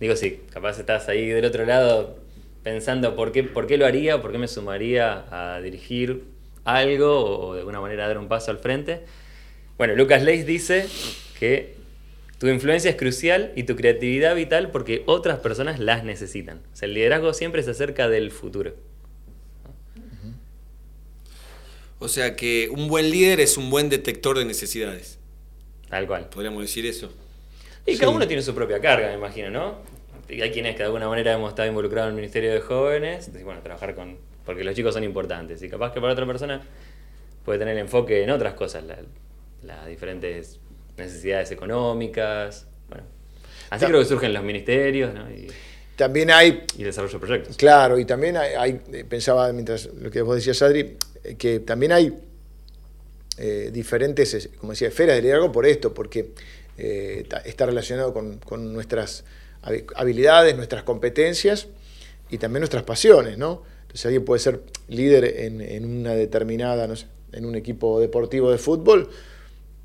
Digo, 0.00 0.16
sí, 0.16 0.40
capaz 0.50 0.78
estás 0.78 1.08
ahí 1.08 1.28
del 1.28 1.44
otro 1.44 1.66
lado 1.66 2.18
pensando 2.62 3.14
por 3.14 3.32
qué, 3.32 3.44
por 3.44 3.66
qué 3.66 3.76
lo 3.76 3.86
haría, 3.86 4.20
por 4.20 4.32
qué 4.32 4.38
me 4.38 4.48
sumaría 4.48 5.26
a 5.30 5.60
dirigir 5.60 6.24
algo 6.64 7.48
o 7.48 7.54
de 7.54 7.60
alguna 7.60 7.80
manera 7.80 8.08
dar 8.08 8.18
un 8.18 8.28
paso 8.28 8.50
al 8.50 8.58
frente. 8.58 9.00
Bueno, 9.76 9.94
Lucas 9.94 10.22
Leis 10.22 10.46
dice 10.46 10.86
que 11.38 11.74
tu 12.38 12.48
influencia 12.48 12.90
es 12.90 12.96
crucial 12.96 13.52
y 13.56 13.64
tu 13.64 13.76
creatividad 13.76 14.34
vital 14.34 14.70
porque 14.70 15.02
otras 15.06 15.38
personas 15.40 15.78
las 15.78 16.04
necesitan. 16.04 16.62
O 16.72 16.76
sea, 16.76 16.86
el 16.86 16.94
liderazgo 16.94 17.34
siempre 17.34 17.62
se 17.62 17.70
acerca 17.70 18.08
del 18.08 18.30
futuro. 18.30 18.74
O 21.98 22.08
sea 22.08 22.34
que 22.34 22.70
un 22.70 22.88
buen 22.88 23.10
líder 23.10 23.40
es 23.40 23.58
un 23.58 23.68
buen 23.68 23.90
detector 23.90 24.38
de 24.38 24.46
necesidades. 24.46 25.18
Tal 25.90 26.06
cual. 26.06 26.30
Podríamos 26.30 26.62
decir 26.62 26.86
eso. 26.86 27.12
Y 27.84 27.96
cada 27.96 28.12
uno 28.12 28.26
tiene 28.26 28.42
su 28.42 28.54
propia 28.54 28.80
carga, 28.80 29.08
me 29.08 29.14
imagino, 29.14 29.50
¿no? 29.50 29.89
Hay 30.30 30.50
quienes 30.50 30.72
que 30.72 30.78
de 30.78 30.84
alguna 30.84 31.08
manera 31.08 31.32
hemos 31.32 31.50
estado 31.50 31.68
involucrados 31.68 32.08
en 32.08 32.14
el 32.14 32.16
Ministerio 32.16 32.52
de 32.52 32.60
Jóvenes, 32.60 33.30
bueno, 33.44 33.60
trabajar 33.62 33.94
con. 33.94 34.18
porque 34.44 34.64
los 34.64 34.74
chicos 34.74 34.94
son 34.94 35.04
importantes. 35.04 35.62
Y 35.62 35.68
capaz 35.68 35.92
que 35.92 36.00
para 36.00 36.12
otra 36.12 36.26
persona 36.26 36.60
puede 37.44 37.58
tener 37.58 37.76
enfoque 37.78 38.22
en 38.22 38.30
otras 38.30 38.54
cosas, 38.54 38.84
las 39.62 39.86
diferentes 39.86 40.60
necesidades 40.96 41.50
económicas. 41.50 42.66
Bueno, 42.88 43.04
así 43.70 43.86
creo 43.86 43.98
que 43.98 44.06
surgen 44.06 44.32
los 44.32 44.42
ministerios, 44.42 45.14
¿no? 45.14 45.30
Y, 45.30 45.48
también 45.96 46.30
hay. 46.30 46.64
Y 46.78 46.84
desarrollo 46.84 47.12
de 47.12 47.18
proyectos. 47.18 47.56
Claro, 47.58 47.98
y 47.98 48.06
también 48.06 48.36
hay, 48.38 48.80
pensaba 49.06 49.52
mientras 49.52 49.86
lo 49.86 50.10
que 50.10 50.22
vos 50.22 50.36
decías, 50.36 50.62
Adri, 50.62 50.96
que 51.36 51.60
también 51.60 51.92
hay 51.92 52.14
eh, 53.36 53.70
diferentes, 53.70 54.48
como 54.58 54.72
decía, 54.72 54.88
esferas 54.88 55.16
de 55.16 55.22
liderazgo 55.22 55.52
por 55.52 55.66
esto, 55.66 55.92
porque 55.92 56.32
eh, 56.78 57.26
está 57.44 57.66
relacionado 57.66 58.14
con, 58.14 58.72
nuestras 58.72 59.24
habilidades, 59.62 60.56
nuestras 60.56 60.82
competencias 60.82 61.68
y 62.30 62.38
también 62.38 62.60
nuestras 62.60 62.82
pasiones, 62.82 63.38
¿no? 63.38 63.62
Entonces 63.82 64.06
alguien 64.06 64.24
puede 64.24 64.40
ser 64.40 64.60
líder 64.88 65.24
en, 65.24 65.84
una 65.84 66.14
determinada, 66.14 66.86
no 66.86 66.96
sé, 66.96 67.06
en 67.32 67.44
un 67.44 67.56
equipo 67.56 68.00
deportivo 68.00 68.50
de 68.50 68.58
fútbol 68.58 69.10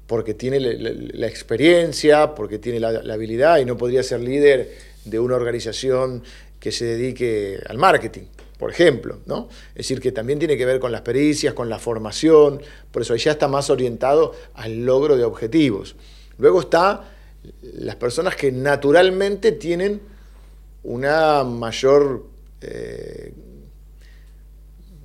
porque 0.07 0.35
tiene 0.35 0.59
la, 0.59 1.27
experiencia, 1.27 2.35
porque 2.35 2.59
tiene 2.59 2.79
la, 2.79 3.13
habilidad 3.13 3.57
y 3.57 3.65
no 3.65 3.75
podría 3.75 4.03
ser 4.03 4.21
líder 4.21 4.71
de 5.03 5.19
una 5.19 5.35
organización 5.35 6.23
que 6.59 6.71
se 6.71 6.85
dedique 6.85 7.59
al 7.67 7.79
marketing, 7.79 8.23
por 8.59 8.69
ejemplo, 8.69 9.19
¿no? 9.25 9.49
Es 9.69 9.87
decir, 9.87 9.99
que 9.99 10.11
también 10.11 10.37
tiene 10.37 10.57
que 10.57 10.65
ver 10.65 10.79
con 10.79 10.91
las 10.91 11.01
pericias, 11.01 11.55
con 11.55 11.69
la 11.69 11.79
formación, 11.79 12.61
por 12.91 13.01
eso 13.01 13.15
ya 13.15 13.31
está 13.31 13.47
más 13.47 13.71
orientado 13.71 14.33
al 14.53 14.85
logro 14.85 15.17
de 15.17 15.23
objetivos. 15.23 15.95
Luego 16.37 16.61
está 16.61 17.14
las 17.61 17.95
personas 17.95 18.35
que 18.35 18.51
naturalmente 18.51 19.51
tienen 19.51 20.01
una 20.83 21.43
mayor, 21.43 22.25
eh, 22.61 23.33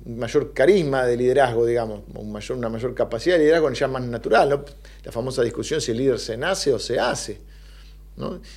mayor 0.05 0.53
carisma 0.53 1.05
de 1.05 1.17
liderazgo, 1.17 1.65
digamos, 1.65 2.01
mayor, 2.25 2.57
una 2.57 2.69
mayor 2.69 2.93
capacidad 2.93 3.35
de 3.35 3.43
liderazgo 3.43 3.71
ya 3.71 3.87
más 3.87 4.03
natural. 4.03 4.63
La 5.03 5.11
famosa 5.11 5.41
discusión 5.43 5.81
si 5.81 5.91
el 5.91 5.97
líder 5.97 6.19
se 6.19 6.37
nace 6.37 6.73
o 6.73 6.79
se 6.79 6.99
hace. 6.99 7.39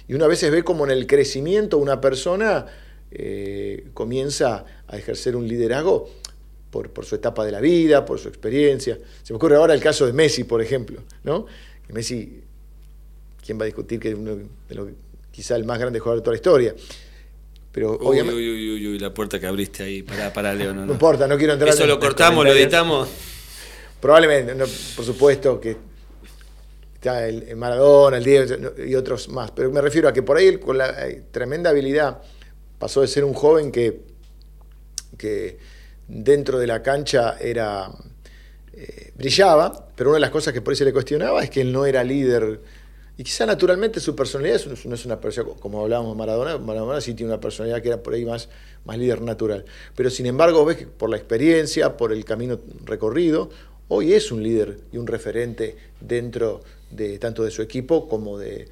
Y 0.08 0.14
una 0.14 0.26
vez 0.26 0.50
ve 0.50 0.62
como 0.62 0.84
en 0.84 0.90
el 0.90 1.06
crecimiento 1.06 1.78
una 1.78 2.00
persona 2.00 2.66
eh, 3.10 3.88
comienza 3.94 4.64
a 4.86 4.96
ejercer 4.96 5.36
un 5.36 5.48
liderazgo 5.48 6.10
por, 6.70 6.90
por, 6.90 7.06
su 7.06 7.14
etapa 7.14 7.44
de 7.44 7.52
la 7.52 7.60
vida, 7.60 8.04
por 8.04 8.18
su 8.18 8.28
experiencia. 8.28 8.98
Se 9.22 9.32
me 9.32 9.36
ocurre 9.36 9.56
ahora 9.56 9.72
el 9.72 9.80
caso 9.80 10.06
de 10.06 10.12
Messi, 10.12 10.44
por 10.44 10.60
ejemplo. 10.60 11.02
¿no? 11.22 11.46
Messi 11.88 12.42
¿quién 13.44 13.58
va 13.58 13.62
a 13.62 13.66
discutir 13.66 14.00
que 14.00 14.08
es 14.08 14.14
uno 14.14 14.36
de 14.68 14.74
los, 14.74 14.88
quizá 15.30 15.56
el 15.56 15.64
más 15.64 15.78
grande 15.78 15.98
jugador 15.98 16.20
de 16.20 16.24
toda 16.24 16.32
la 16.32 16.36
historia? 16.36 16.74
Pero 17.72 17.98
uy, 18.00 18.20
uy, 18.20 18.30
uy, 18.30 18.86
uy, 18.86 18.98
la 18.98 19.12
puerta 19.12 19.40
que 19.40 19.46
abriste 19.46 19.82
ahí, 19.82 20.02
para, 20.02 20.32
para 20.32 20.54
Leo. 20.54 20.72
No, 20.72 20.86
no. 20.86 20.92
importa, 20.92 21.26
no 21.26 21.36
quiero 21.36 21.54
entrar 21.54 21.70
Eso 21.70 21.86
lo 21.86 21.98
cortamos, 21.98 22.44
lo 22.44 22.52
editamos. 22.52 23.08
Probablemente, 24.00 24.54
por 24.94 25.04
supuesto 25.04 25.60
que 25.60 25.76
está 26.94 27.26
el, 27.26 27.56
Maradona, 27.56 28.18
el 28.18 28.24
Diego 28.24 28.70
y 28.86 28.94
otros 28.94 29.28
más, 29.28 29.50
pero 29.50 29.70
me 29.70 29.80
refiero 29.80 30.08
a 30.08 30.12
que 30.12 30.22
por 30.22 30.36
ahí 30.36 30.56
con 30.58 30.78
la 30.78 31.08
eh, 31.08 31.24
tremenda 31.30 31.70
habilidad 31.70 32.22
pasó 32.78 33.00
de 33.00 33.08
ser 33.08 33.24
un 33.24 33.34
joven 33.34 33.72
que, 33.72 34.02
que 35.18 35.58
dentro 36.06 36.58
de 36.58 36.66
la 36.66 36.82
cancha 36.82 37.36
era 37.40 37.90
eh, 38.72 39.12
brillaba, 39.16 39.88
pero 39.96 40.10
una 40.10 40.16
de 40.16 40.20
las 40.20 40.30
cosas 40.30 40.54
que 40.54 40.60
por 40.60 40.72
ahí 40.72 40.76
se 40.76 40.84
le 40.84 40.92
cuestionaba 40.92 41.42
es 41.42 41.50
que 41.50 41.60
él 41.60 41.72
no 41.72 41.86
era 41.86 42.04
líder 42.04 42.60
y 43.16 43.22
quizá 43.22 43.46
naturalmente 43.46 44.00
su 44.00 44.16
personalidad 44.16 44.60
no 44.84 44.94
es 44.94 45.06
una 45.06 45.20
persona, 45.20 45.50
como 45.60 45.82
hablábamos 45.82 46.14
de 46.14 46.18
Maradona, 46.18 46.58
Maradona 46.58 47.00
sí 47.00 47.14
tiene 47.14 47.32
una 47.32 47.40
personalidad 47.40 47.80
que 47.80 47.88
era 47.88 48.02
por 48.02 48.14
ahí 48.14 48.24
más, 48.24 48.48
más 48.84 48.98
líder 48.98 49.22
natural. 49.22 49.64
Pero 49.94 50.10
sin 50.10 50.26
embargo, 50.26 50.64
ves 50.64 50.78
que 50.78 50.86
por 50.86 51.10
la 51.10 51.16
experiencia, 51.16 51.96
por 51.96 52.12
el 52.12 52.24
camino 52.24 52.58
recorrido, 52.84 53.50
hoy 53.86 54.14
es 54.14 54.32
un 54.32 54.42
líder 54.42 54.78
y 54.92 54.96
un 54.96 55.06
referente 55.06 55.76
dentro 56.00 56.62
de 56.90 57.18
tanto 57.20 57.44
de 57.44 57.52
su 57.52 57.62
equipo 57.62 58.08
como 58.08 58.36
de, 58.36 58.68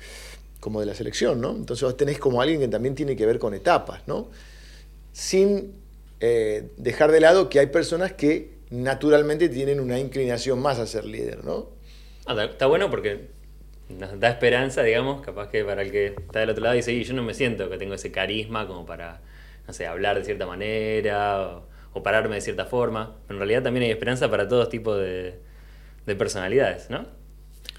como 0.58 0.80
de 0.80 0.86
la 0.86 0.94
selección, 0.94 1.40
¿no? 1.40 1.50
Entonces 1.50 1.84
vos 1.84 1.96
tenés 1.96 2.18
como 2.18 2.42
alguien 2.42 2.60
que 2.60 2.68
también 2.68 2.96
tiene 2.96 3.14
que 3.14 3.26
ver 3.26 3.38
con 3.38 3.54
etapas, 3.54 4.02
¿no? 4.08 4.28
Sin 5.12 5.72
eh, 6.18 6.70
dejar 6.78 7.12
de 7.12 7.20
lado 7.20 7.48
que 7.48 7.60
hay 7.60 7.66
personas 7.66 8.12
que 8.12 8.58
naturalmente 8.70 9.48
tienen 9.48 9.78
una 9.78 10.00
inclinación 10.00 10.58
más 10.58 10.80
a 10.80 10.86
ser 10.86 11.04
líder, 11.04 11.44
¿no? 11.44 11.68
Está 12.26 12.66
bueno 12.66 12.90
porque 12.90 13.28
nos 13.98 14.18
da 14.18 14.28
esperanza, 14.28 14.82
digamos, 14.82 15.22
capaz 15.22 15.48
que 15.48 15.64
para 15.64 15.82
el 15.82 15.90
que 15.90 16.06
está 16.06 16.40
del 16.40 16.50
otro 16.50 16.62
lado 16.62 16.74
dice, 16.74 16.92
y 16.92 17.04
yo 17.04 17.14
no 17.14 17.22
me 17.22 17.34
siento 17.34 17.70
que 17.70 17.78
tengo 17.78 17.94
ese 17.94 18.10
carisma 18.12 18.66
como 18.66 18.86
para, 18.86 19.20
no 19.66 19.72
sé, 19.72 19.86
hablar 19.86 20.18
de 20.18 20.24
cierta 20.24 20.46
manera 20.46 21.62
o, 21.92 22.02
pararme 22.02 22.36
de 22.36 22.40
cierta 22.40 22.64
forma. 22.64 23.16
Pero 23.26 23.36
en 23.36 23.38
realidad 23.40 23.62
también 23.62 23.84
hay 23.84 23.90
esperanza 23.90 24.30
para 24.30 24.48
todos 24.48 24.68
tipos 24.68 24.98
de, 24.98 25.38
de 26.06 26.14
personalidades, 26.16 26.90
¿no? 26.90 27.06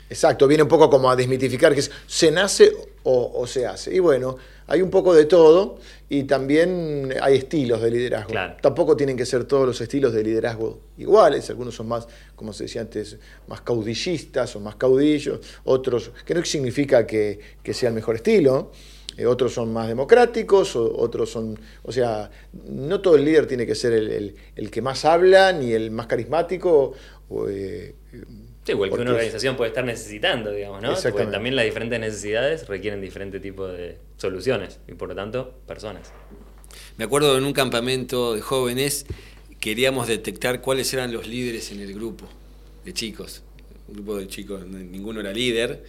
Exacto, 0.10 0.48
viene 0.48 0.64
un 0.64 0.70
poco 0.70 0.90
como 0.90 1.10
a 1.10 1.16
desmitificar 1.16 1.74
que 1.74 1.82
se 1.82 2.32
nace 2.32 2.72
o, 3.04 3.46
se 3.48 3.66
hace. 3.66 3.96
Y 3.96 4.00
bueno, 4.00 4.38
hay 4.68 4.82
un 4.82 4.90
poco 4.90 5.14
de 5.14 5.26
todo 5.26 5.78
y 6.10 6.24
también 6.24 7.14
hay 7.22 7.38
estilos 7.38 7.82
de 7.82 7.92
liderazgo. 7.92 8.34
Tampoco 8.62 8.96
tienen 8.96 9.18
que 9.18 9.26
ser 9.26 9.46
todos 9.46 9.66
los 9.66 9.82
estilos 9.82 10.14
de 10.14 10.24
liderazgo 10.24 10.80
iguales, 10.98 11.50
algunos 11.50 11.76
son 11.76 11.88
más, 11.88 12.08
como 12.36 12.54
se 12.54 12.66
decía 12.66 12.82
antes, 12.82 13.18
más 13.48 13.62
caudillistas 13.62 14.56
o 14.56 14.60
más 14.60 14.76
caudillos, 14.76 15.40
otros, 15.64 16.12
que 16.26 16.34
no 16.34 16.44
significa 16.46 17.06
que, 17.06 17.40
sea 17.74 17.90
el 17.90 17.96
mejor 17.96 18.16
estilo, 18.16 18.72
eh, 19.18 19.26
otros 19.26 19.54
son 19.54 19.74
más 19.74 19.88
democráticos, 19.88 20.76
otros 20.76 21.30
son, 21.30 21.60
o 21.84 21.92
sea, 21.92 22.30
no 22.68 23.02
todo 23.02 23.16
el 23.16 23.26
líder 23.26 23.48
tiene 23.48 23.66
que 23.66 23.76
ser 23.76 23.94
el, 23.94 24.72
que 24.72 24.82
más 24.82 25.06
habla 25.06 25.52
ni 25.52 25.72
el 25.72 25.92
más 25.92 26.08
carismático. 26.08 26.94
Eh, 27.50 27.96
Sí, 28.66 28.72
igual 28.72 28.92
que 28.92 29.02
una 29.02 29.12
organización 29.12 29.58
puede 29.58 29.70
estar 29.70 29.84
necesitando, 29.84 30.52
digamos, 30.52 30.82
¿no? 30.82 30.96
Porque 30.96 31.26
también 31.26 31.56
las 31.56 31.66
diferentes 31.66 32.00
necesidades 32.00 32.68
requieren 32.68 33.02
diferentes 33.02 33.42
tipos 33.42 33.72
de 33.76 33.98
soluciones 34.18 34.80
y 34.88 34.94
por 34.94 35.10
lo 35.10 35.16
tanto 35.16 35.54
personas. 35.68 36.12
Me 36.98 37.06
acuerdo 37.06 37.38
en 37.38 37.44
un 37.44 37.54
campamento 37.54 38.34
de 38.34 38.42
jóvenes 38.42 39.06
queríamos 39.60 40.08
detectar 40.08 40.62
cuáles 40.62 40.94
eran 40.94 41.12
los 41.14 41.28
líderes 41.28 41.72
en 41.72 41.80
el 41.80 41.94
grupo 41.94 42.26
de 42.86 42.94
chicos. 42.94 43.44
Un 43.88 43.96
grupo 43.96 44.18
de 44.18 44.28
chicos, 44.28 44.66
ninguno 44.66 45.20
era 45.20 45.32
líder 45.32 45.84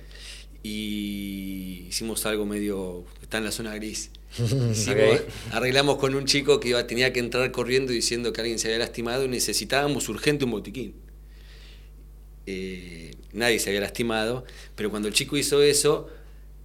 y 0.62 1.86
hicimos 1.88 2.24
algo 2.26 2.46
medio, 2.46 3.04
está 3.22 3.38
en 3.38 3.44
la 3.44 3.52
zona 3.52 3.74
gris. 3.74 4.10
Arreglamos 5.52 5.98
con 5.98 6.14
un 6.14 6.24
chico 6.24 6.58
que 6.58 6.70
iba, 6.70 6.86
tenía 6.86 7.12
que 7.12 7.20
entrar 7.20 7.50
corriendo 7.52 7.92
diciendo 7.92 8.32
que 8.32 8.40
alguien 8.40 8.58
se 8.58 8.68
había 8.68 8.78
lastimado 8.78 9.24
y 9.24 9.28
necesitábamos 9.28 10.08
urgente 10.08 10.44
un 10.44 10.52
botiquín. 10.52 11.03
Eh, 12.46 13.14
nadie 13.32 13.58
se 13.58 13.70
había 13.70 13.80
lastimado, 13.80 14.44
pero 14.74 14.90
cuando 14.90 15.08
el 15.08 15.14
chico 15.14 15.36
hizo 15.36 15.62
eso, 15.62 16.08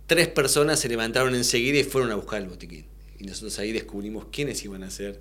tres 0.08 0.28
personas 0.28 0.80
se 0.80 0.90
levantaron 0.90 1.36
enseguida 1.36 1.80
y 1.80 1.84
fueron 1.84 2.12
a 2.12 2.16
buscar 2.16 2.42
el 2.42 2.50
botiquín. 2.50 2.86
Y 3.20 3.26
nosotros 3.26 3.58
ahí 3.60 3.72
descubrimos 3.72 4.26
quiénes 4.32 4.64
iban 4.64 4.84
a 4.84 4.90
ser, 4.90 5.20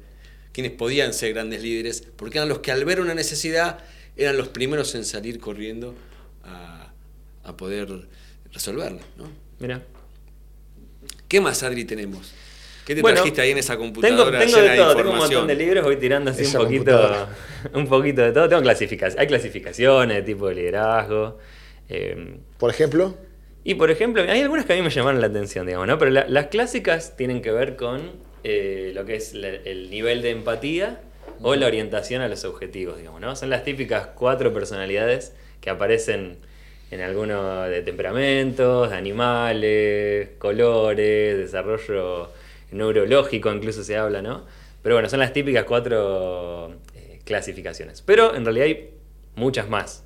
quiénes 0.53 0.73
podían 0.73 1.13
ser 1.13 1.33
grandes 1.33 1.63
líderes, 1.63 2.05
porque 2.17 2.39
eran 2.39 2.49
los 2.49 2.61
que 2.61 2.73
al 2.73 2.85
ver 2.85 3.01
una 3.01 3.15
necesidad 3.15 3.79
eran 4.17 4.37
los 4.37 4.49
primeros 4.49 4.95
en 4.95 5.05
salir 5.05 5.39
corriendo 5.39 5.95
a, 6.45 6.93
a 7.45 7.57
poder 7.57 8.09
resolverla. 8.53 9.03
¿no? 9.17 9.31
Mira. 9.61 9.85
¿Qué 11.29 11.41
más, 11.41 11.63
Adri, 11.63 11.85
tenemos? 11.85 12.33
¿Qué 12.89 12.95
te 12.95 13.03
trajiste 13.03 13.43
ahí 13.43 13.51
en 13.51 13.59
esa 13.59 13.77
computadora? 13.77 14.39
Tengo, 14.39 14.51
tengo 14.51 14.67
de 14.67 14.77
todo, 14.77 14.97
tengo 14.97 15.11
un 15.11 15.19
montón 15.19 15.47
de 15.47 15.55
libros, 15.55 15.85
voy 15.85 15.99
tirando 15.99 16.31
así 16.31 16.47
un 16.47 16.53
poquito, 16.55 17.29
un 17.75 17.87
poquito 17.87 18.23
de 18.23 18.33
todo. 18.33 18.49
Tengo 18.49 18.63
clasificaciones, 18.63 19.21
hay 19.21 19.27
clasificaciones 19.27 20.17
de 20.17 20.23
tipo 20.23 20.49
de 20.49 20.55
liderazgo. 20.55 21.37
Em, 21.87 22.39
¿Por 22.57 22.71
ejemplo? 22.71 23.15
Y 23.63 23.75
por 23.75 23.91
ejemplo, 23.91 24.23
hay 24.23 24.41
algunas 24.41 24.65
que 24.65 24.73
a 24.73 24.77
mí 24.77 24.81
me 24.81 24.89
llamaron 24.89 25.21
la 25.21 25.27
atención, 25.27 25.67
digamos, 25.67 25.87
¿no? 25.87 25.99
Pero 25.99 26.11
las 26.11 26.47
clásicas 26.47 27.15
tienen 27.15 27.43
que 27.43 27.53
ver 27.53 27.77
con 27.77 28.01
eh, 28.43 28.93
lo 28.95 29.05
que 29.05 29.17
es 29.17 29.35
el 29.35 29.91
nivel 29.91 30.23
de 30.23 30.31
empatía 30.31 31.03
o 31.43 31.55
la 31.57 31.67
orientación 31.67 32.23
a 32.23 32.29
los 32.29 32.47
objetivos, 32.47 32.97
digamos, 32.97 33.21
¿no? 33.21 33.37
Son 33.37 33.51
las 33.51 33.65
típicas 33.65 34.07
cuatro 34.15 34.55
personalidades 34.55 35.35
que 35.61 35.69
aparecen 35.69 36.39
en 36.91 37.03
algunos 37.03 37.69
de 37.69 37.83
temperamentos, 37.83 38.89
de 38.89 38.97
animales, 38.97 40.31
colores, 40.39 41.37
desarrollo 41.37 42.31
neurológico 42.71 43.53
incluso 43.53 43.83
se 43.83 43.97
habla, 43.97 44.23
¿no? 44.23 44.45
Pero 44.83 44.95
bueno, 44.95 45.09
son 45.09 45.21
las 45.21 45.33
típicas 45.33 45.65
cuatro 45.65 46.75
eh, 46.95 47.21
clasificaciones. 47.25 48.03
Pero 48.03 48.35
en 48.35 48.45
realidad 48.45 48.67
hay 48.67 48.91
muchas 49.35 49.69
más. 49.69 50.05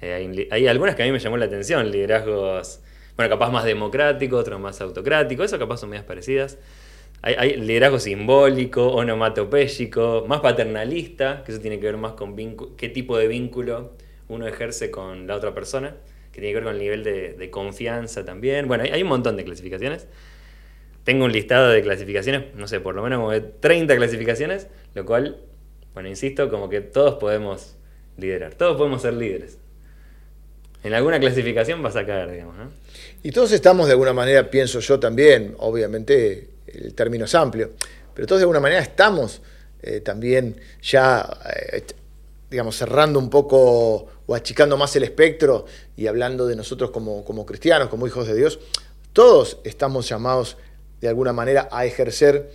Eh, 0.00 0.48
hay, 0.50 0.66
algunas 0.66 0.94
que 0.94 1.02
a 1.02 1.06
mí 1.06 1.12
me 1.12 1.18
llamó 1.18 1.36
la 1.36 1.46
atención, 1.46 1.90
liderazgos, 1.90 2.80
bueno, 3.16 3.30
capaz 3.30 3.50
más 3.50 3.64
democráticos, 3.64 4.40
otros 4.40 4.60
más 4.60 4.80
autocráticos, 4.80 5.46
eso 5.46 5.58
capaz 5.58 5.78
son 5.78 5.90
medias 5.90 6.04
parecidas. 6.04 6.58
Hay, 7.20 7.56
liderazgo 7.56 7.98
simbólico, 7.98 8.92
onomatopéyico, 8.92 10.24
más 10.28 10.40
paternalista, 10.40 11.42
que 11.44 11.50
eso 11.50 11.60
tiene 11.60 11.80
que 11.80 11.86
ver 11.86 11.96
más 11.96 12.12
con 12.12 12.36
qué 12.76 12.88
tipo 12.88 13.18
de 13.18 13.26
vínculo 13.26 13.94
uno 14.28 14.46
ejerce 14.46 14.90
con 14.90 15.26
la 15.26 15.34
otra 15.34 15.52
persona, 15.52 15.96
que 16.32 16.40
tiene 16.40 16.50
que 16.50 16.54
ver 16.54 16.64
con 16.64 16.74
el 16.74 16.78
nivel 16.78 17.02
de, 17.02 17.50
confianza 17.50 18.24
también. 18.24 18.68
Bueno, 18.68 18.84
hay, 18.84 19.02
un 19.02 19.08
montón 19.08 19.36
de 19.36 19.44
clasificaciones. 19.44 20.06
Tengo 21.08 21.24
un 21.24 21.32
listado 21.32 21.70
de 21.70 21.80
clasificaciones, 21.80 22.54
no 22.54 22.68
sé, 22.68 22.80
por 22.80 22.94
lo 22.94 23.02
menos 23.02 23.20
como 23.20 23.30
de 23.30 23.40
30 23.40 23.96
clasificaciones, 23.96 24.66
lo 24.92 25.06
cual, 25.06 25.38
bueno, 25.94 26.10
insisto, 26.10 26.50
como 26.50 26.68
que 26.68 26.82
todos 26.82 27.14
podemos 27.14 27.76
liderar, 28.18 28.56
todos 28.56 28.76
podemos 28.76 29.00
ser 29.00 29.14
líderes. 29.14 29.56
En 30.84 30.92
alguna 30.92 31.18
clasificación 31.18 31.82
vas 31.82 31.96
a 31.96 32.04
caer, 32.04 32.30
digamos, 32.32 32.58
¿no? 32.58 32.70
Y 33.22 33.30
todos 33.30 33.52
estamos 33.52 33.86
de 33.86 33.92
alguna 33.92 34.12
manera, 34.12 34.50
pienso 34.50 34.80
yo 34.80 35.00
también, 35.00 35.54
obviamente 35.60 36.50
el 36.66 36.92
término 36.92 37.24
es 37.24 37.34
amplio, 37.34 37.70
pero 38.12 38.26
todos 38.26 38.40
de 38.40 38.42
alguna 38.42 38.60
manera 38.60 38.82
estamos 38.82 39.40
eh, 39.80 40.00
también 40.00 40.60
ya, 40.82 41.26
eh, 41.72 41.84
digamos, 42.50 42.76
cerrando 42.76 43.18
un 43.18 43.30
poco 43.30 44.08
o 44.26 44.34
achicando 44.34 44.76
más 44.76 44.94
el 44.96 45.04
espectro 45.04 45.64
y 45.96 46.06
hablando 46.06 46.46
de 46.46 46.54
nosotros 46.54 46.90
como, 46.90 47.24
como 47.24 47.46
cristianos, 47.46 47.88
como 47.88 48.06
hijos 48.06 48.28
de 48.28 48.34
Dios, 48.34 48.60
todos 49.14 49.58
estamos 49.64 50.06
llamados 50.06 50.58
de 51.00 51.08
alguna 51.08 51.32
manera 51.32 51.68
a 51.70 51.86
ejercer 51.86 52.50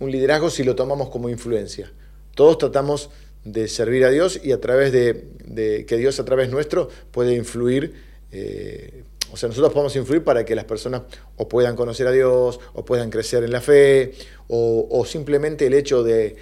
un 0.00 0.10
liderazgo 0.10 0.50
si 0.50 0.64
lo 0.64 0.74
tomamos 0.74 1.08
como 1.08 1.28
influencia. 1.28 1.92
Todos 2.34 2.58
tratamos 2.58 3.10
de 3.44 3.68
servir 3.68 4.04
a 4.04 4.10
Dios 4.10 4.40
y 4.42 4.52
a 4.52 4.60
través 4.60 4.92
de, 4.92 5.84
que 5.86 5.96
Dios 5.96 6.18
a 6.18 6.24
través 6.24 6.50
nuestro 6.50 6.88
puede 7.12 7.34
influir 7.34 7.94
eh, 8.32 9.04
o 9.34 9.36
sea, 9.36 9.48
nosotros 9.48 9.72
podemos 9.72 9.96
influir 9.96 10.22
para 10.22 10.44
que 10.44 10.54
las 10.54 10.64
personas 10.64 11.02
o 11.36 11.48
puedan 11.48 11.74
conocer 11.74 12.06
a 12.06 12.12
Dios, 12.12 12.60
o 12.72 12.84
puedan 12.84 13.10
crecer 13.10 13.42
en 13.42 13.50
la 13.50 13.60
fe, 13.60 14.12
o, 14.46 15.04
simplemente 15.06 15.66
el 15.66 15.74
hecho 15.74 16.04
de, 16.04 16.36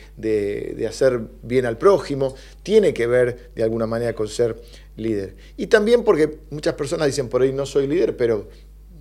hacer 0.87 1.21
bien 1.43 1.65
al 1.65 1.79
prójimo 1.79 2.35
tiene 2.63 2.93
que 2.93 3.07
ver 3.07 3.51
de 3.55 3.63
alguna 3.63 3.87
manera 3.87 4.13
con 4.13 4.29
ser 4.29 4.61
líder. 4.99 5.37
Y 5.57 5.69
también 5.69 6.05
porque 6.05 6.37
muchas 6.51 6.75
personas 6.75 7.07
dicen 7.07 7.31
por 7.31 7.41
ahí 7.41 7.51
no 7.51 7.65
soy 7.65 7.87
líder, 7.87 8.15
pero 8.15 8.49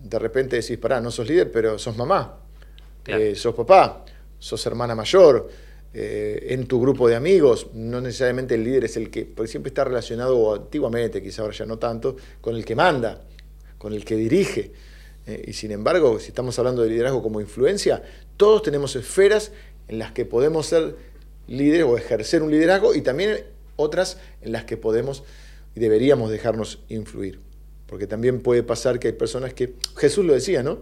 de 0.03 0.19
repente 0.19 0.55
decís, 0.57 0.77
pará, 0.77 0.99
no 1.01 1.11
sos 1.11 1.27
líder, 1.27 1.51
pero 1.51 1.77
sos 1.77 1.95
mamá, 1.97 2.39
eh, 3.05 3.35
sos 3.35 3.55
papá, 3.55 4.05
sos 4.39 4.65
hermana 4.65 4.95
mayor. 4.95 5.49
Eh, 5.93 6.47
en 6.51 6.67
tu 6.67 6.79
grupo 6.79 7.05
de 7.09 7.17
amigos, 7.17 7.67
no 7.73 7.99
necesariamente 7.99 8.55
el 8.55 8.63
líder 8.63 8.85
es 8.85 8.95
el 8.95 9.09
que, 9.09 9.25
porque 9.25 9.51
siempre 9.51 9.71
está 9.71 9.83
relacionado 9.83 10.55
antiguamente, 10.55 11.21
quizá 11.21 11.41
ahora 11.41 11.53
ya 11.53 11.65
no 11.65 11.77
tanto, 11.77 12.15
con 12.39 12.55
el 12.55 12.63
que 12.63 12.75
manda 12.75 13.21
con 13.81 13.93
el 13.93 14.05
que 14.05 14.15
dirige. 14.15 14.71
Eh, 15.25 15.45
y 15.47 15.53
sin 15.53 15.71
embargo, 15.71 16.19
si 16.19 16.27
estamos 16.27 16.59
hablando 16.59 16.83
de 16.83 16.89
liderazgo 16.89 17.23
como 17.23 17.41
influencia, 17.41 18.03
todos 18.37 18.61
tenemos 18.61 18.95
esferas 18.95 19.51
en 19.87 19.97
las 19.97 20.11
que 20.11 20.23
podemos 20.23 20.67
ser 20.67 20.95
líderes 21.47 21.87
o 21.87 21.97
ejercer 21.97 22.43
un 22.43 22.51
liderazgo 22.51 22.93
y 22.93 23.01
también 23.01 23.43
otras 23.77 24.19
en 24.41 24.51
las 24.51 24.65
que 24.65 24.77
podemos 24.77 25.23
y 25.75 25.79
deberíamos 25.79 26.29
dejarnos 26.29 26.83
influir. 26.89 27.39
Porque 27.91 28.07
también 28.07 28.39
puede 28.39 28.63
pasar 28.63 28.99
que 28.99 29.09
hay 29.09 29.13
personas 29.13 29.53
que, 29.53 29.75
Jesús 29.97 30.23
lo 30.25 30.33
decía, 30.33 30.63
¿no? 30.63 30.79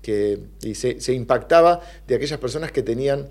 Que 0.00 0.40
se, 0.74 1.00
se 1.02 1.12
impactaba 1.12 1.82
de 2.08 2.14
aquellas 2.14 2.40
personas 2.40 2.72
que 2.72 2.82
tenían 2.82 3.28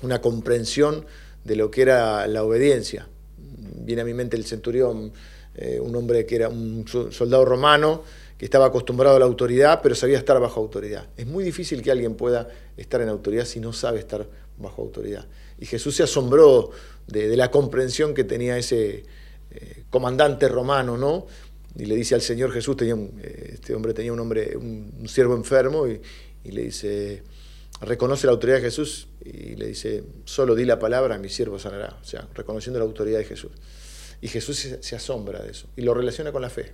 una 0.00 0.22
comprensión 0.22 1.04
de 1.44 1.54
lo 1.54 1.70
que 1.70 1.82
era 1.82 2.26
la 2.26 2.42
obediencia. 2.42 3.08
Viene 3.36 4.00
a 4.00 4.04
mi 4.06 4.14
mente 4.14 4.38
el 4.38 4.46
centurión, 4.46 5.12
eh, 5.54 5.78
un 5.80 5.94
hombre 5.94 6.24
que 6.24 6.36
era 6.36 6.48
un 6.48 6.86
soldado 6.88 7.44
romano, 7.44 8.04
que 8.38 8.46
estaba 8.46 8.64
acostumbrado 8.64 9.16
a 9.16 9.18
la 9.18 9.26
autoridad, 9.26 9.80
pero 9.82 9.94
sabía 9.94 10.16
estar 10.16 10.40
bajo 10.40 10.60
autoridad. 10.60 11.08
Es 11.18 11.26
muy 11.26 11.44
difícil 11.44 11.82
que 11.82 11.90
alguien 11.90 12.14
pueda 12.14 12.48
estar 12.78 13.02
en 13.02 13.10
autoridad 13.10 13.44
si 13.44 13.60
no 13.60 13.74
sabe 13.74 13.98
estar 13.98 14.26
bajo 14.56 14.80
autoridad. 14.80 15.26
Y 15.58 15.66
Jesús 15.66 15.96
se 15.96 16.04
asombró 16.04 16.70
de, 17.06 17.36
la 17.36 17.50
comprensión 17.50 18.14
que 18.14 18.24
tenía 18.24 18.56
ese 18.56 19.04
eh, 19.50 19.82
comandante 19.90 20.48
romano, 20.48 20.96
¿no? 20.96 21.26
Y 21.76 21.86
le 21.86 21.96
dice 21.96 22.14
al 22.14 22.20
Señor 22.20 22.52
Jesús, 22.52 22.76
tenía 22.76 22.94
eh, 22.94 23.50
este 23.54 23.74
hombre 23.74 23.94
tenía 23.94 24.12
un 24.12 24.20
hombre, 24.20 24.56
un, 24.56 25.08
siervo 25.08 25.36
enfermo, 25.36 25.86
y, 25.86 26.00
le 26.50 26.64
dice, 26.64 27.22
reconoce 27.80 28.26
la 28.26 28.32
autoridad 28.32 28.56
de 28.56 28.62
Jesús, 28.62 29.08
y 29.24 29.54
le 29.56 29.66
dice, 29.66 30.02
solo 30.24 30.54
di 30.54 30.64
la 30.64 30.78
palabra, 30.78 31.18
mi 31.18 31.28
siervo 31.28 31.58
sanará. 31.58 31.98
O 32.02 32.04
sea, 32.04 32.28
reconociendo 32.34 32.78
la 32.78 32.84
autoridad 32.84 33.18
de 33.18 33.24
Jesús. 33.24 33.52
Y 34.22 34.28
Jesús 34.28 34.68
se, 34.80 34.96
asombra 34.96 35.42
de 35.42 35.50
eso 35.50 35.66
y 35.76 35.82
lo 35.82 35.94
relaciona 35.94 36.30
con 36.32 36.42
la 36.42 36.50
fe. 36.50 36.72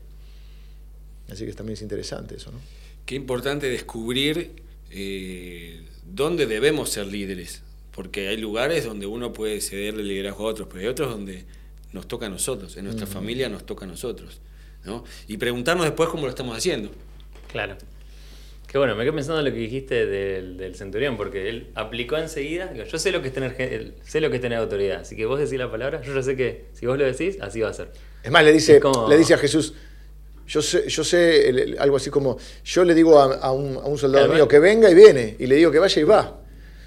Así 1.30 1.46
que 1.46 1.52
también 1.52 1.74
es 1.74 1.82
interesante 1.82 2.37
eso. 2.37 2.50
¿no? 2.50 2.59
Qué 3.04 3.14
importante 3.14 3.68
descubrir 3.68 4.62
eh, 4.90 5.85
dónde 6.04 6.46
debemos 6.46 6.90
ser 6.90 7.06
líderes, 7.06 7.62
porque 7.92 8.28
hay 8.28 8.37
lugares 8.37 8.85
donde 8.85 9.06
uno 9.06 9.32
puede 9.32 9.61
cederle 9.61 10.02
liderazgo 10.02 10.46
a 10.46 10.50
otros, 10.50 10.68
pero 10.68 10.80
hay 10.80 10.87
otros 10.88 11.11
donde 11.11 11.44
nos 11.92 12.09
toca 12.09 12.26
a 12.26 12.28
nosotros, 12.28 12.76
en 12.76 12.85
nuestra 12.85 13.06
familia 13.06 13.48
nos 13.48 13.64
toca 13.64 13.85
a 13.85 13.88
nosotros. 13.88 14.40
¿No? 14.87 15.05
Y 15.29 15.37
preguntarnos 15.37 15.85
después 15.85 16.09
cómo 16.09 16.25
lo 16.25 16.31
estamos 16.31 16.57
haciendo. 16.57 16.90
Claro. 17.51 17.77
Qué 18.66 18.79
bueno, 18.79 18.96
me 18.96 19.05
quedé 19.05 19.12
pensando 19.12 19.38
en 19.38 19.46
lo 19.46 19.53
que 19.53 19.59
dijiste 19.59 20.07
del, 20.07 20.75
centurión, 20.75 21.16
porque 21.16 21.49
él 21.49 21.68
aplicó 21.75 22.16
enseguida. 22.16 22.72
yo 22.72 22.99
sé 22.99 23.12
lo 23.12 23.22
que 23.22 23.29
es 23.29 23.35
tener 23.35 23.94
sé 24.05 24.20
lo 24.20 24.29
que 24.29 24.37
es 24.37 24.42
tener 24.42 24.59
autoridad, 24.59 25.01
así 25.01 25.14
que 25.14 25.25
vos 25.25 25.38
decís 25.38 25.59
la 25.59 25.70
palabra, 25.70 26.03
yo 26.03 26.14
ya 26.14 26.22
sé 26.22 26.37
que 26.37 26.64
si 26.72 26.87
vos 26.87 26.99
lo 26.99 27.05
decís, 27.05 27.38
así 27.40 27.61
va 27.61 27.70
a 27.70 27.72
ser. 27.72 27.90
Es 28.22 28.31
más, 28.31 28.44
le 28.44 28.53
dice, 28.53 28.81
le 29.09 29.16
dice 29.16 29.35
a 29.35 29.38
Jesús, 29.38 29.72
yo 30.49 30.62
sé, 30.62 30.88
yo 30.88 31.05
sé 31.05 31.77
algo 31.79 31.96
así 31.96 32.11
como, 32.11 32.38
yo 32.64 32.85
le 32.85 32.94
digo 32.94 33.20
a, 33.20 33.53
un, 33.53 33.99
soldado 33.99 34.33
mío 34.33 34.49
que 34.49 34.59
venga 34.59 34.90
y 34.90 34.94
viene, 34.94 35.37
y 35.38 35.46
le 35.46 35.57
digo 35.57 35.70
que 35.70 35.79
vaya 35.79 36.03
y 36.03 36.05
va. 36.05 36.40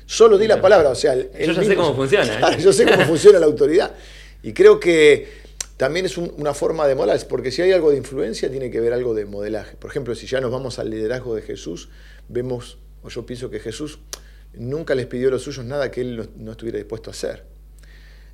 Solo 0.06 0.38
di 0.38 0.48
la 0.48 0.60
palabra, 0.60 0.90
o 0.90 0.96
sea, 0.96 1.16
yo 1.16 1.54
ya 1.54 1.64
sé 1.64 1.76
cómo 1.76 1.96
funciona. 1.96 2.52
¿eh? 2.52 2.58
yo 2.60 2.74
sé 2.74 2.86
cómo 2.86 3.04
funciona 3.06 3.40
la 3.40 3.46
autoridad. 3.46 3.94
Y 4.42 4.54
creo 4.54 4.80
que 4.80 5.38
también 5.80 6.06
es 6.06 6.18
una 6.18 6.54
forma 6.54 6.86
de 6.88 6.96
modelar, 6.96 7.26
porque 7.30 7.52
si 7.52 7.62
hay 7.62 7.72
algo 7.72 7.92
de 7.92 7.96
influencia, 7.96 8.52
tiene 8.52 8.70
que 8.70 8.82
ver 8.82 8.92
algo 8.92 9.13
de 9.13 9.24
modelaje. 9.24 9.78
Por 9.78 9.89
ejemplo, 9.89 10.13
si 10.13 10.28
ya 10.28 10.42
nos 10.42 10.52
vamos 10.52 10.78
al 10.78 10.89
liderazgo 10.89 11.36
de 11.36 11.42
Jesús, 11.42 11.88
vemos, 12.28 12.80
o 13.02 13.08
yo 13.08 13.26
pienso 13.26 13.50
que 13.50 13.62
Jesús 13.62 14.00
nunca 14.54 14.94
les 14.94 15.06
pidió 15.06 15.30
a 15.30 15.32
los 15.32 15.44
suyos 15.44 15.63
nada 15.63 15.89
que 15.89 16.02
él 16.02 16.32
no, 16.36 16.52
estuviera 16.52 16.80
dispuesto 16.80 17.10
a 17.10 17.13
hacer. 17.13 17.46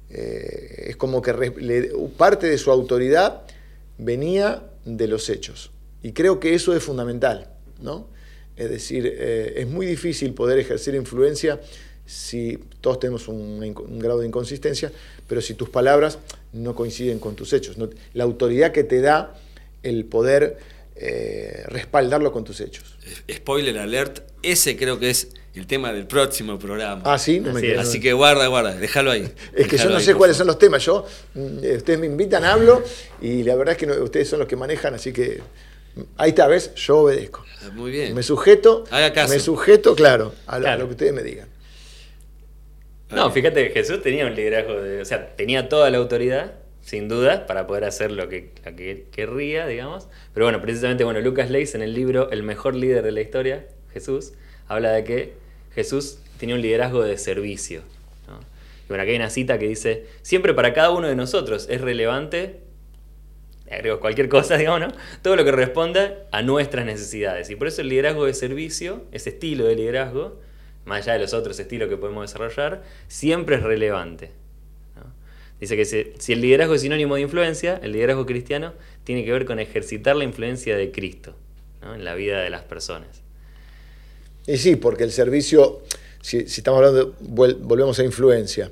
Eh, 0.09 0.85
es 0.87 0.95
como 0.95 1.21
que 1.21 1.93
parte 2.17 2.47
de 2.47 2.57
su 2.57 2.71
autoridad 2.71 3.43
venía 3.99 4.63
de 4.83 5.07
los 5.07 5.29
hechos. 5.29 5.71
Y 6.01 6.13
creo 6.13 6.39
que 6.39 6.55
eso 6.55 6.75
es 6.75 6.81
fundamental, 6.81 7.51
¿no? 7.79 8.09
Es 8.55 8.71
decir, 8.71 9.05
eh, 9.05 9.53
es 9.57 9.67
muy 9.67 9.85
difícil 9.85 10.33
poder 10.33 10.57
ejercer 10.57 10.95
influencia 10.95 11.61
si 12.05 12.59
todos 12.81 12.99
tenemos 12.99 13.27
un, 13.27 13.99
grado 13.99 14.19
de 14.19 14.27
inconsistencia, 14.27 14.91
pero 15.27 15.41
si 15.41 15.53
tus 15.53 15.69
palabras 15.69 16.19
no 16.53 16.75
coinciden 16.75 17.19
con 17.19 17.35
tus 17.35 17.53
hechos. 17.53 17.77
la 18.13 18.23
autoridad 18.23 18.71
que 18.71 18.83
te 18.83 19.01
da 19.01 19.35
el 19.83 20.05
poder 20.05 20.57
eh, 20.95 21.63
respaldarlo 21.67 22.31
con 22.31 22.43
tus 22.43 22.61
hechos. 22.61 22.95
Spoiler 23.31 23.77
alert, 23.79 24.19
ese 24.41 24.77
creo 24.77 24.99
que 24.99 25.09
es 25.09 25.29
el 25.55 25.67
tema 25.67 25.93
del 25.93 26.05
próximo 26.05 26.59
programa. 26.59 27.01
Ah, 27.05 27.17
sí, 27.17 27.39
no 27.39 27.53
me 27.53 27.75
Así 27.75 27.99
que 27.99 28.13
guarda, 28.13 28.47
guarda, 28.47 28.75
déjalo 28.75 29.11
ahí. 29.11 29.31
Es 29.53 29.67
que 29.67 29.77
yo 29.77 29.89
no 29.89 29.99
sé 29.99 30.13
cuáles 30.15 30.37
son 30.37 30.47
los 30.47 30.59
temas. 30.59 30.83
Yo, 30.83 31.05
mm, 31.33 31.57
ustedes 31.77 31.99
me 31.99 32.05
invitan, 32.05 32.43
hablo 32.43 32.83
y 33.21 33.43
la 33.43 33.55
verdad 33.55 33.73
es 33.73 33.77
que 33.77 33.91
ustedes 33.91 34.29
son 34.29 34.39
los 34.39 34.47
que 34.47 34.55
manejan, 34.55 34.93
así 34.93 35.11
que 35.11 35.41
ahí 36.17 36.29
está, 36.29 36.47
¿ves? 36.47 36.73
Yo 36.75 36.99
obedezco. 36.99 37.43
Muy 37.73 37.91
bien. 37.91 38.13
Me 38.13 38.21
sujeto, 38.21 38.83
me 38.91 39.39
sujeto, 39.39 39.95
claro, 39.95 40.33
a 40.45 40.59
lo 40.59 40.85
que 40.87 40.91
ustedes 40.91 41.13
me 41.13 41.23
digan. 41.23 41.54
No, 43.15 43.31
fíjate 43.31 43.67
que 43.67 43.73
Jesús 43.73 44.01
tenía 44.01 44.25
un 44.25 44.35
liderazgo, 44.35 44.73
de, 44.73 45.01
o 45.01 45.05
sea, 45.05 45.35
tenía 45.37 45.69
toda 45.69 45.89
la 45.89 45.99
autoridad, 45.99 46.55
sin 46.81 47.07
duda, 47.07 47.47
para 47.47 47.65
poder 47.65 47.85
hacer 47.85 48.11
lo 48.11 48.27
que, 48.27 48.51
querría, 49.11 49.65
digamos. 49.67 50.09
Pero 50.33 50.47
bueno, 50.47 50.61
precisamente, 50.61 51.05
bueno, 51.05 51.21
Lucas 51.21 51.49
Leis 51.49 51.75
en 51.75 51.81
el 51.81 51.93
libro 51.93 52.29
El 52.29 52.43
mejor 52.43 52.75
líder 52.75 53.03
de 53.03 53.13
la 53.13 53.21
historia, 53.21 53.67
Jesús, 53.93 54.33
habla 54.67 54.91
de 54.91 55.05
que 55.05 55.33
Jesús 55.73 56.19
tenía 56.37 56.55
un 56.55 56.61
liderazgo 56.61 57.03
de 57.03 57.17
servicio. 57.17 57.83
Y 58.85 58.87
bueno, 58.89 59.01
aquí 59.01 59.11
hay 59.11 59.17
una 59.17 59.29
cita 59.29 59.57
que 59.57 59.67
dice, 59.69 60.07
siempre 60.21 60.53
para 60.53 60.73
cada 60.73 60.91
uno 60.91 61.07
de 61.07 61.15
nosotros 61.15 61.67
es 61.69 61.79
relevante, 61.79 62.59
agrego 63.71 64.01
cualquier 64.01 64.27
cosa, 64.27 64.57
digamos, 64.59 64.81
¿no? 64.81 64.87
todo 65.21 65.37
lo 65.37 65.45
que 65.45 65.53
responda 65.53 66.17
a 66.31 66.41
nuestras 66.41 66.85
necesidades. 66.85 67.49
Y 67.49 67.55
por 67.55 67.67
eso 67.67 67.81
el 67.81 67.87
liderazgo 67.87 68.25
de 68.25 68.33
servicio, 68.33 69.05
ese 69.13 69.29
estilo 69.29 69.65
de 69.65 69.75
liderazgo, 69.75 70.39
más 70.85 71.03
allá 71.03 71.13
de 71.13 71.19
los 71.19 71.33
otros 71.33 71.59
estilos 71.59 71.89
que 71.89 71.97
podemos 71.97 72.29
desarrollar, 72.29 72.83
siempre 73.07 73.55
es 73.55 73.63
relevante. 73.63 74.31
Dice 75.59 75.77
que 75.77 75.85
si, 75.85 76.33
el 76.33 76.41
liderazgo 76.41 76.75
es 76.75 76.81
sinónimo 76.81 77.15
de 77.15 77.21
influencia, 77.21 77.79
el 77.81 77.93
liderazgo 77.93 78.25
cristiano 78.25 78.73
tiene 79.03 79.23
que 79.23 79.31
ver 79.31 79.45
con 79.45 79.59
ejercitar 79.59 80.15
la 80.15 80.25
influencia 80.25 80.75
de 80.75 80.91
Cristo 80.91 81.33
en 81.81 82.03
la 82.03 82.13
vida 82.13 82.41
de 82.41 82.49
las 82.49 82.63
personas. 82.63 83.21
Y 84.47 84.57
sí, 84.57 84.75
porque 84.75 85.03
el 85.03 85.11
servicio, 85.11 85.81
si, 86.21 86.39
estamos 86.39 86.79
hablando, 86.79 87.15
volvemos 87.19 87.97
a 87.99 88.03
influencia, 88.03 88.69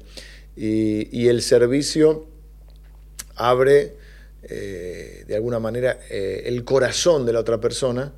y, 0.56 1.28
el 1.28 1.42
servicio 1.42 2.28
abre 3.36 3.96
eh, 4.44 5.24
de 5.26 5.36
alguna 5.36 5.60
manera 5.60 6.00
eh, 6.12 6.44
el 6.46 6.64
corazón 6.64 7.26
de 7.26 7.34
la 7.34 7.40
otra 7.40 7.60
persona 7.60 8.14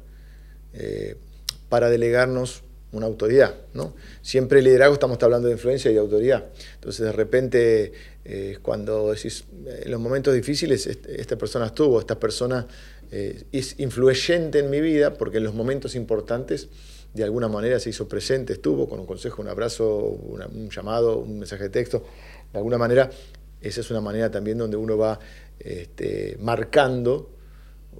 eh, 0.74 1.16
para 1.70 1.90
delegarnos 1.90 2.65
una 2.98 3.08
autoridad. 3.08 3.56
¿no? 3.74 3.96
Siempre 4.22 4.60
el 4.60 4.66
liderazgo 4.66 4.94
estamos 4.94 5.22
hablando 5.22 5.48
de 5.48 5.54
influencia 5.54 5.92
y 5.92 5.94
de 5.94 6.00
autoridad. 6.00 6.46
Entonces 6.76 7.06
de 7.06 7.12
repente 7.12 7.94
eh, 8.24 8.58
cuando 8.62 9.12
decís, 9.12 9.46
en 9.66 9.92
los 9.92 10.00
momentos 10.00 10.34
difíciles 10.34 10.88
esta 10.88 11.38
persona 11.38 11.68
estuvo, 11.68 12.00
esta 12.00 12.20
persona 12.20 12.68
eh, 13.12 13.44
es 13.52 13.80
influyente 13.80 14.60
en 14.60 14.70
mi 14.70 14.82
vida 14.82 15.14
porque 15.14 15.38
en 15.38 15.44
los 15.44 15.54
momentos 15.54 15.96
importantes 15.96 16.70
de 17.14 17.24
alguna 17.24 17.48
manera 17.48 17.80
se 17.80 17.90
hizo 17.90 18.10
presente, 18.10 18.54
estuvo 18.54 18.90
con 18.90 19.00
un 19.00 19.06
consejo, 19.06 19.42
un 19.42 19.48
abrazo, 19.48 19.88
un 19.88 20.70
llamado, 20.70 21.20
un 21.20 21.40
mensaje 21.40 21.64
de 21.64 21.70
texto. 21.70 22.04
De 22.52 22.58
alguna 22.58 22.78
manera, 22.78 23.10
esa 23.62 23.80
es 23.80 23.90
una 23.90 24.02
manera 24.02 24.30
también 24.30 24.58
donde 24.58 24.76
uno 24.76 24.98
va 24.98 25.18
este, 25.60 26.36
marcando 26.42 27.30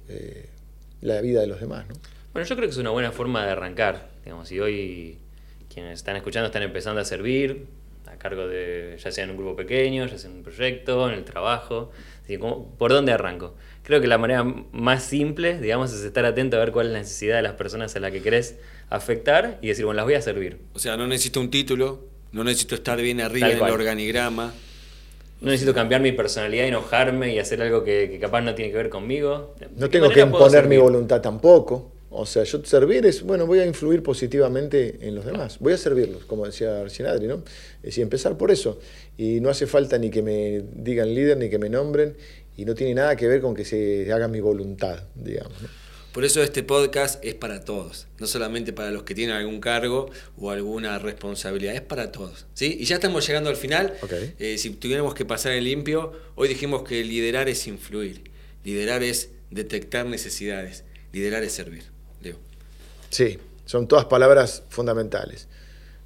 eh, 0.08 0.50
la 1.00 1.20
vida 1.22 1.40
de 1.40 1.46
los 1.46 1.60
demás. 1.60 1.86
¿no? 1.88 1.94
Bueno, 2.36 2.46
yo 2.50 2.54
creo 2.54 2.68
que 2.68 2.72
es 2.72 2.76
una 2.76 2.90
buena 2.90 3.12
forma 3.12 3.46
de 3.46 3.52
arrancar. 3.52 4.10
Digamos, 4.22 4.48
si 4.48 4.60
hoy 4.60 5.16
quienes 5.72 5.94
están 5.94 6.16
escuchando 6.16 6.48
están 6.48 6.62
empezando 6.62 7.00
a 7.00 7.04
servir, 7.06 7.64
a 8.06 8.16
cargo 8.16 8.46
de, 8.46 8.98
ya 9.02 9.10
sea 9.10 9.24
en 9.24 9.30
un 9.30 9.38
grupo 9.38 9.56
pequeño, 9.56 10.04
ya 10.04 10.18
sea 10.18 10.28
en 10.28 10.36
un 10.36 10.42
proyecto, 10.42 11.08
en 11.08 11.14
el 11.14 11.24
trabajo, 11.24 11.92
¿por 12.76 12.92
dónde 12.92 13.12
arranco? 13.12 13.54
Creo 13.84 14.02
que 14.02 14.06
la 14.06 14.18
manera 14.18 14.44
más 14.44 15.02
simple, 15.02 15.58
digamos, 15.58 15.94
es 15.94 16.04
estar 16.04 16.26
atento 16.26 16.58
a 16.58 16.60
ver 16.60 16.72
cuál 16.72 16.88
es 16.88 16.92
la 16.92 16.98
necesidad 16.98 17.36
de 17.36 17.42
las 17.42 17.54
personas 17.54 17.96
a 17.96 18.00
las 18.00 18.12
que 18.12 18.20
querés 18.20 18.56
afectar 18.90 19.58
y 19.62 19.68
decir, 19.68 19.86
bueno, 19.86 19.96
las 19.96 20.04
voy 20.04 20.14
a 20.16 20.20
servir. 20.20 20.58
O 20.74 20.78
sea, 20.78 20.98
no 20.98 21.06
necesito 21.06 21.40
un 21.40 21.50
título, 21.50 22.04
no 22.32 22.44
necesito 22.44 22.74
estar 22.74 23.00
bien 23.00 23.22
arriba 23.22 23.48
en 23.48 23.64
el 23.64 23.70
organigrama. 23.70 24.52
No 25.40 25.46
necesito 25.52 25.72
cambiar 25.72 26.02
mi 26.02 26.12
personalidad, 26.12 26.66
enojarme 26.66 27.32
y 27.32 27.38
hacer 27.38 27.62
algo 27.62 27.82
que, 27.82 28.18
capaz 28.20 28.42
no 28.42 28.54
tiene 28.54 28.72
que 28.72 28.76
ver 28.76 28.90
conmigo. 28.90 29.54
No 29.74 29.88
tengo 29.88 30.10
que 30.10 30.20
imponer 30.20 30.68
mi 30.68 30.76
voluntad 30.76 31.22
tampoco. 31.22 31.95
O 32.10 32.24
sea, 32.24 32.44
yo 32.44 32.64
servir 32.64 33.04
es, 33.04 33.22
bueno, 33.22 33.46
voy 33.46 33.58
a 33.58 33.66
influir 33.66 34.02
positivamente 34.02 34.98
en 35.00 35.14
los 35.14 35.24
demás. 35.24 35.58
Voy 35.58 35.72
a 35.72 35.76
servirlos, 35.76 36.24
como 36.24 36.46
decía 36.46 36.80
Arsinadri, 36.80 37.26
¿no? 37.26 37.42
Es 37.78 37.82
decir, 37.82 38.02
empezar 38.02 38.38
por 38.38 38.50
eso. 38.50 38.78
Y 39.18 39.40
no 39.40 39.50
hace 39.50 39.66
falta 39.66 39.98
ni 39.98 40.10
que 40.10 40.22
me 40.22 40.62
digan 40.72 41.14
líder, 41.14 41.36
ni 41.36 41.50
que 41.50 41.58
me 41.58 41.68
nombren. 41.68 42.16
Y 42.56 42.64
no 42.64 42.74
tiene 42.74 42.94
nada 42.94 43.16
que 43.16 43.26
ver 43.26 43.40
con 43.40 43.54
que 43.54 43.64
se 43.64 44.10
haga 44.12 44.28
mi 44.28 44.40
voluntad, 44.40 45.02
digamos. 45.14 45.52
Por 46.16 46.24
eso 46.24 46.42
este 46.42 46.62
podcast 46.62 47.22
es 47.22 47.34
para 47.34 47.60
todos, 47.60 48.06
no 48.18 48.26
solamente 48.26 48.72
para 48.72 48.90
los 48.90 49.02
que 49.02 49.14
tienen 49.14 49.36
algún 49.36 49.60
cargo 49.60 50.08
o 50.38 50.50
alguna 50.50 50.98
responsabilidad, 50.98 51.74
es 51.74 51.82
para 51.82 52.10
todos. 52.10 52.46
¿sí? 52.54 52.74
Y 52.80 52.86
ya 52.86 52.94
estamos 52.94 53.26
llegando 53.26 53.50
al 53.50 53.56
final. 53.56 53.92
Eh, 54.38 54.56
si 54.56 54.70
tuviéramos 54.70 55.12
que 55.12 55.26
pasar 55.26 55.52
el 55.52 55.64
limpio, 55.64 56.12
hoy 56.34 56.48
dijimos 56.48 56.84
que 56.84 57.04
liderar 57.04 57.50
es 57.50 57.66
influir, 57.66 58.30
liderar 58.64 59.02
es 59.02 59.28
detectar 59.50 60.06
necesidades, 60.06 60.84
liderar 61.12 61.42
es 61.42 61.52
servir. 61.52 61.95
Sí, 63.10 63.38
son 63.64 63.88
todas 63.88 64.04
palabras 64.06 64.62
fundamentales. 64.68 65.48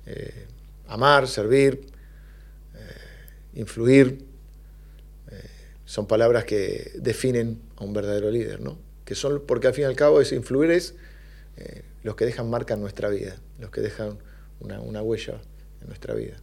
Eh, 0.07 0.47
amar, 0.89 1.29
servir, 1.29 1.87
eh, 2.75 3.59
influir, 3.61 4.27
son 5.85 6.07
palabras 6.07 6.45
que 6.45 6.93
definen 6.95 7.61
a 7.77 7.83
un 7.85 7.93
verdadero 7.93 8.31
líder, 8.31 8.61
¿no? 8.61 8.79
que 9.11 9.17
son, 9.17 9.43
porque 9.45 9.67
al 9.67 9.75
fin 9.75 9.83
y 9.83 9.87
al 9.87 9.97
cabo 9.97 10.21
ese 10.21 10.37
influir 10.37 10.71
es 10.71 10.95
eh, 11.57 11.83
los 12.05 12.15
que 12.15 12.25
dejan 12.25 12.49
marca 12.49 12.75
en 12.75 12.81
nuestra 12.81 13.09
vida, 13.09 13.35
los 13.59 13.73
que 13.73 13.81
dejan 13.81 14.19
una, 14.61 15.03
huella 15.03 15.41
en 15.81 15.89
nuestra 15.89 16.15
vida. 16.15 16.37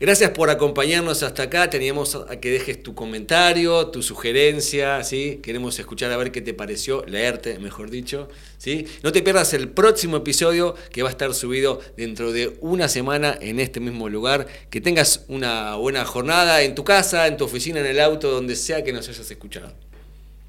Gracias 0.00 0.30
por 0.30 0.48
acompañarnos 0.48 1.22
hasta 1.22 1.42
acá. 1.42 1.68
Teníamos 1.68 2.14
a 2.14 2.40
que 2.40 2.50
dejes 2.50 2.82
tu 2.82 2.94
comentario, 2.94 3.88
tu 3.88 4.02
sugerencia, 4.02 5.04
¿sí? 5.04 5.40
Queremos 5.42 5.78
escuchar 5.78 6.10
a 6.10 6.16
ver 6.16 6.32
qué 6.32 6.40
te 6.40 6.54
pareció, 6.54 7.04
leerte, 7.04 7.58
mejor 7.58 7.90
dicho, 7.90 8.26
¿sí? 8.56 8.86
No 9.02 9.12
te 9.12 9.20
pierdas 9.20 9.52
el 9.52 9.68
próximo 9.68 10.16
episodio 10.16 10.74
que 10.90 11.02
va 11.02 11.10
a 11.10 11.12
estar 11.12 11.34
subido 11.34 11.80
dentro 11.98 12.32
de 12.32 12.56
una 12.62 12.88
semana 12.88 13.36
en 13.42 13.60
este 13.60 13.78
mismo 13.78 14.08
lugar. 14.08 14.46
Que 14.70 14.80
tengas 14.80 15.26
una 15.28 15.74
buena 15.74 16.06
jornada 16.06 16.62
en 16.62 16.74
tu 16.74 16.82
casa, 16.82 17.26
en 17.26 17.36
tu 17.36 17.44
oficina, 17.44 17.80
en 17.80 17.86
el 17.86 18.00
auto, 18.00 18.30
donde 18.30 18.56
sea 18.56 18.82
que 18.82 18.94
nos 18.94 19.06
hayas 19.06 19.30
escuchado. 19.30 19.70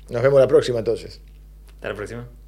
Nos 0.09 0.21
vemos 0.21 0.39
la 0.39 0.47
próxima 0.47 0.79
entonces. 0.79 1.19
Hasta 1.75 1.89
la 1.89 1.95
próxima. 1.95 2.40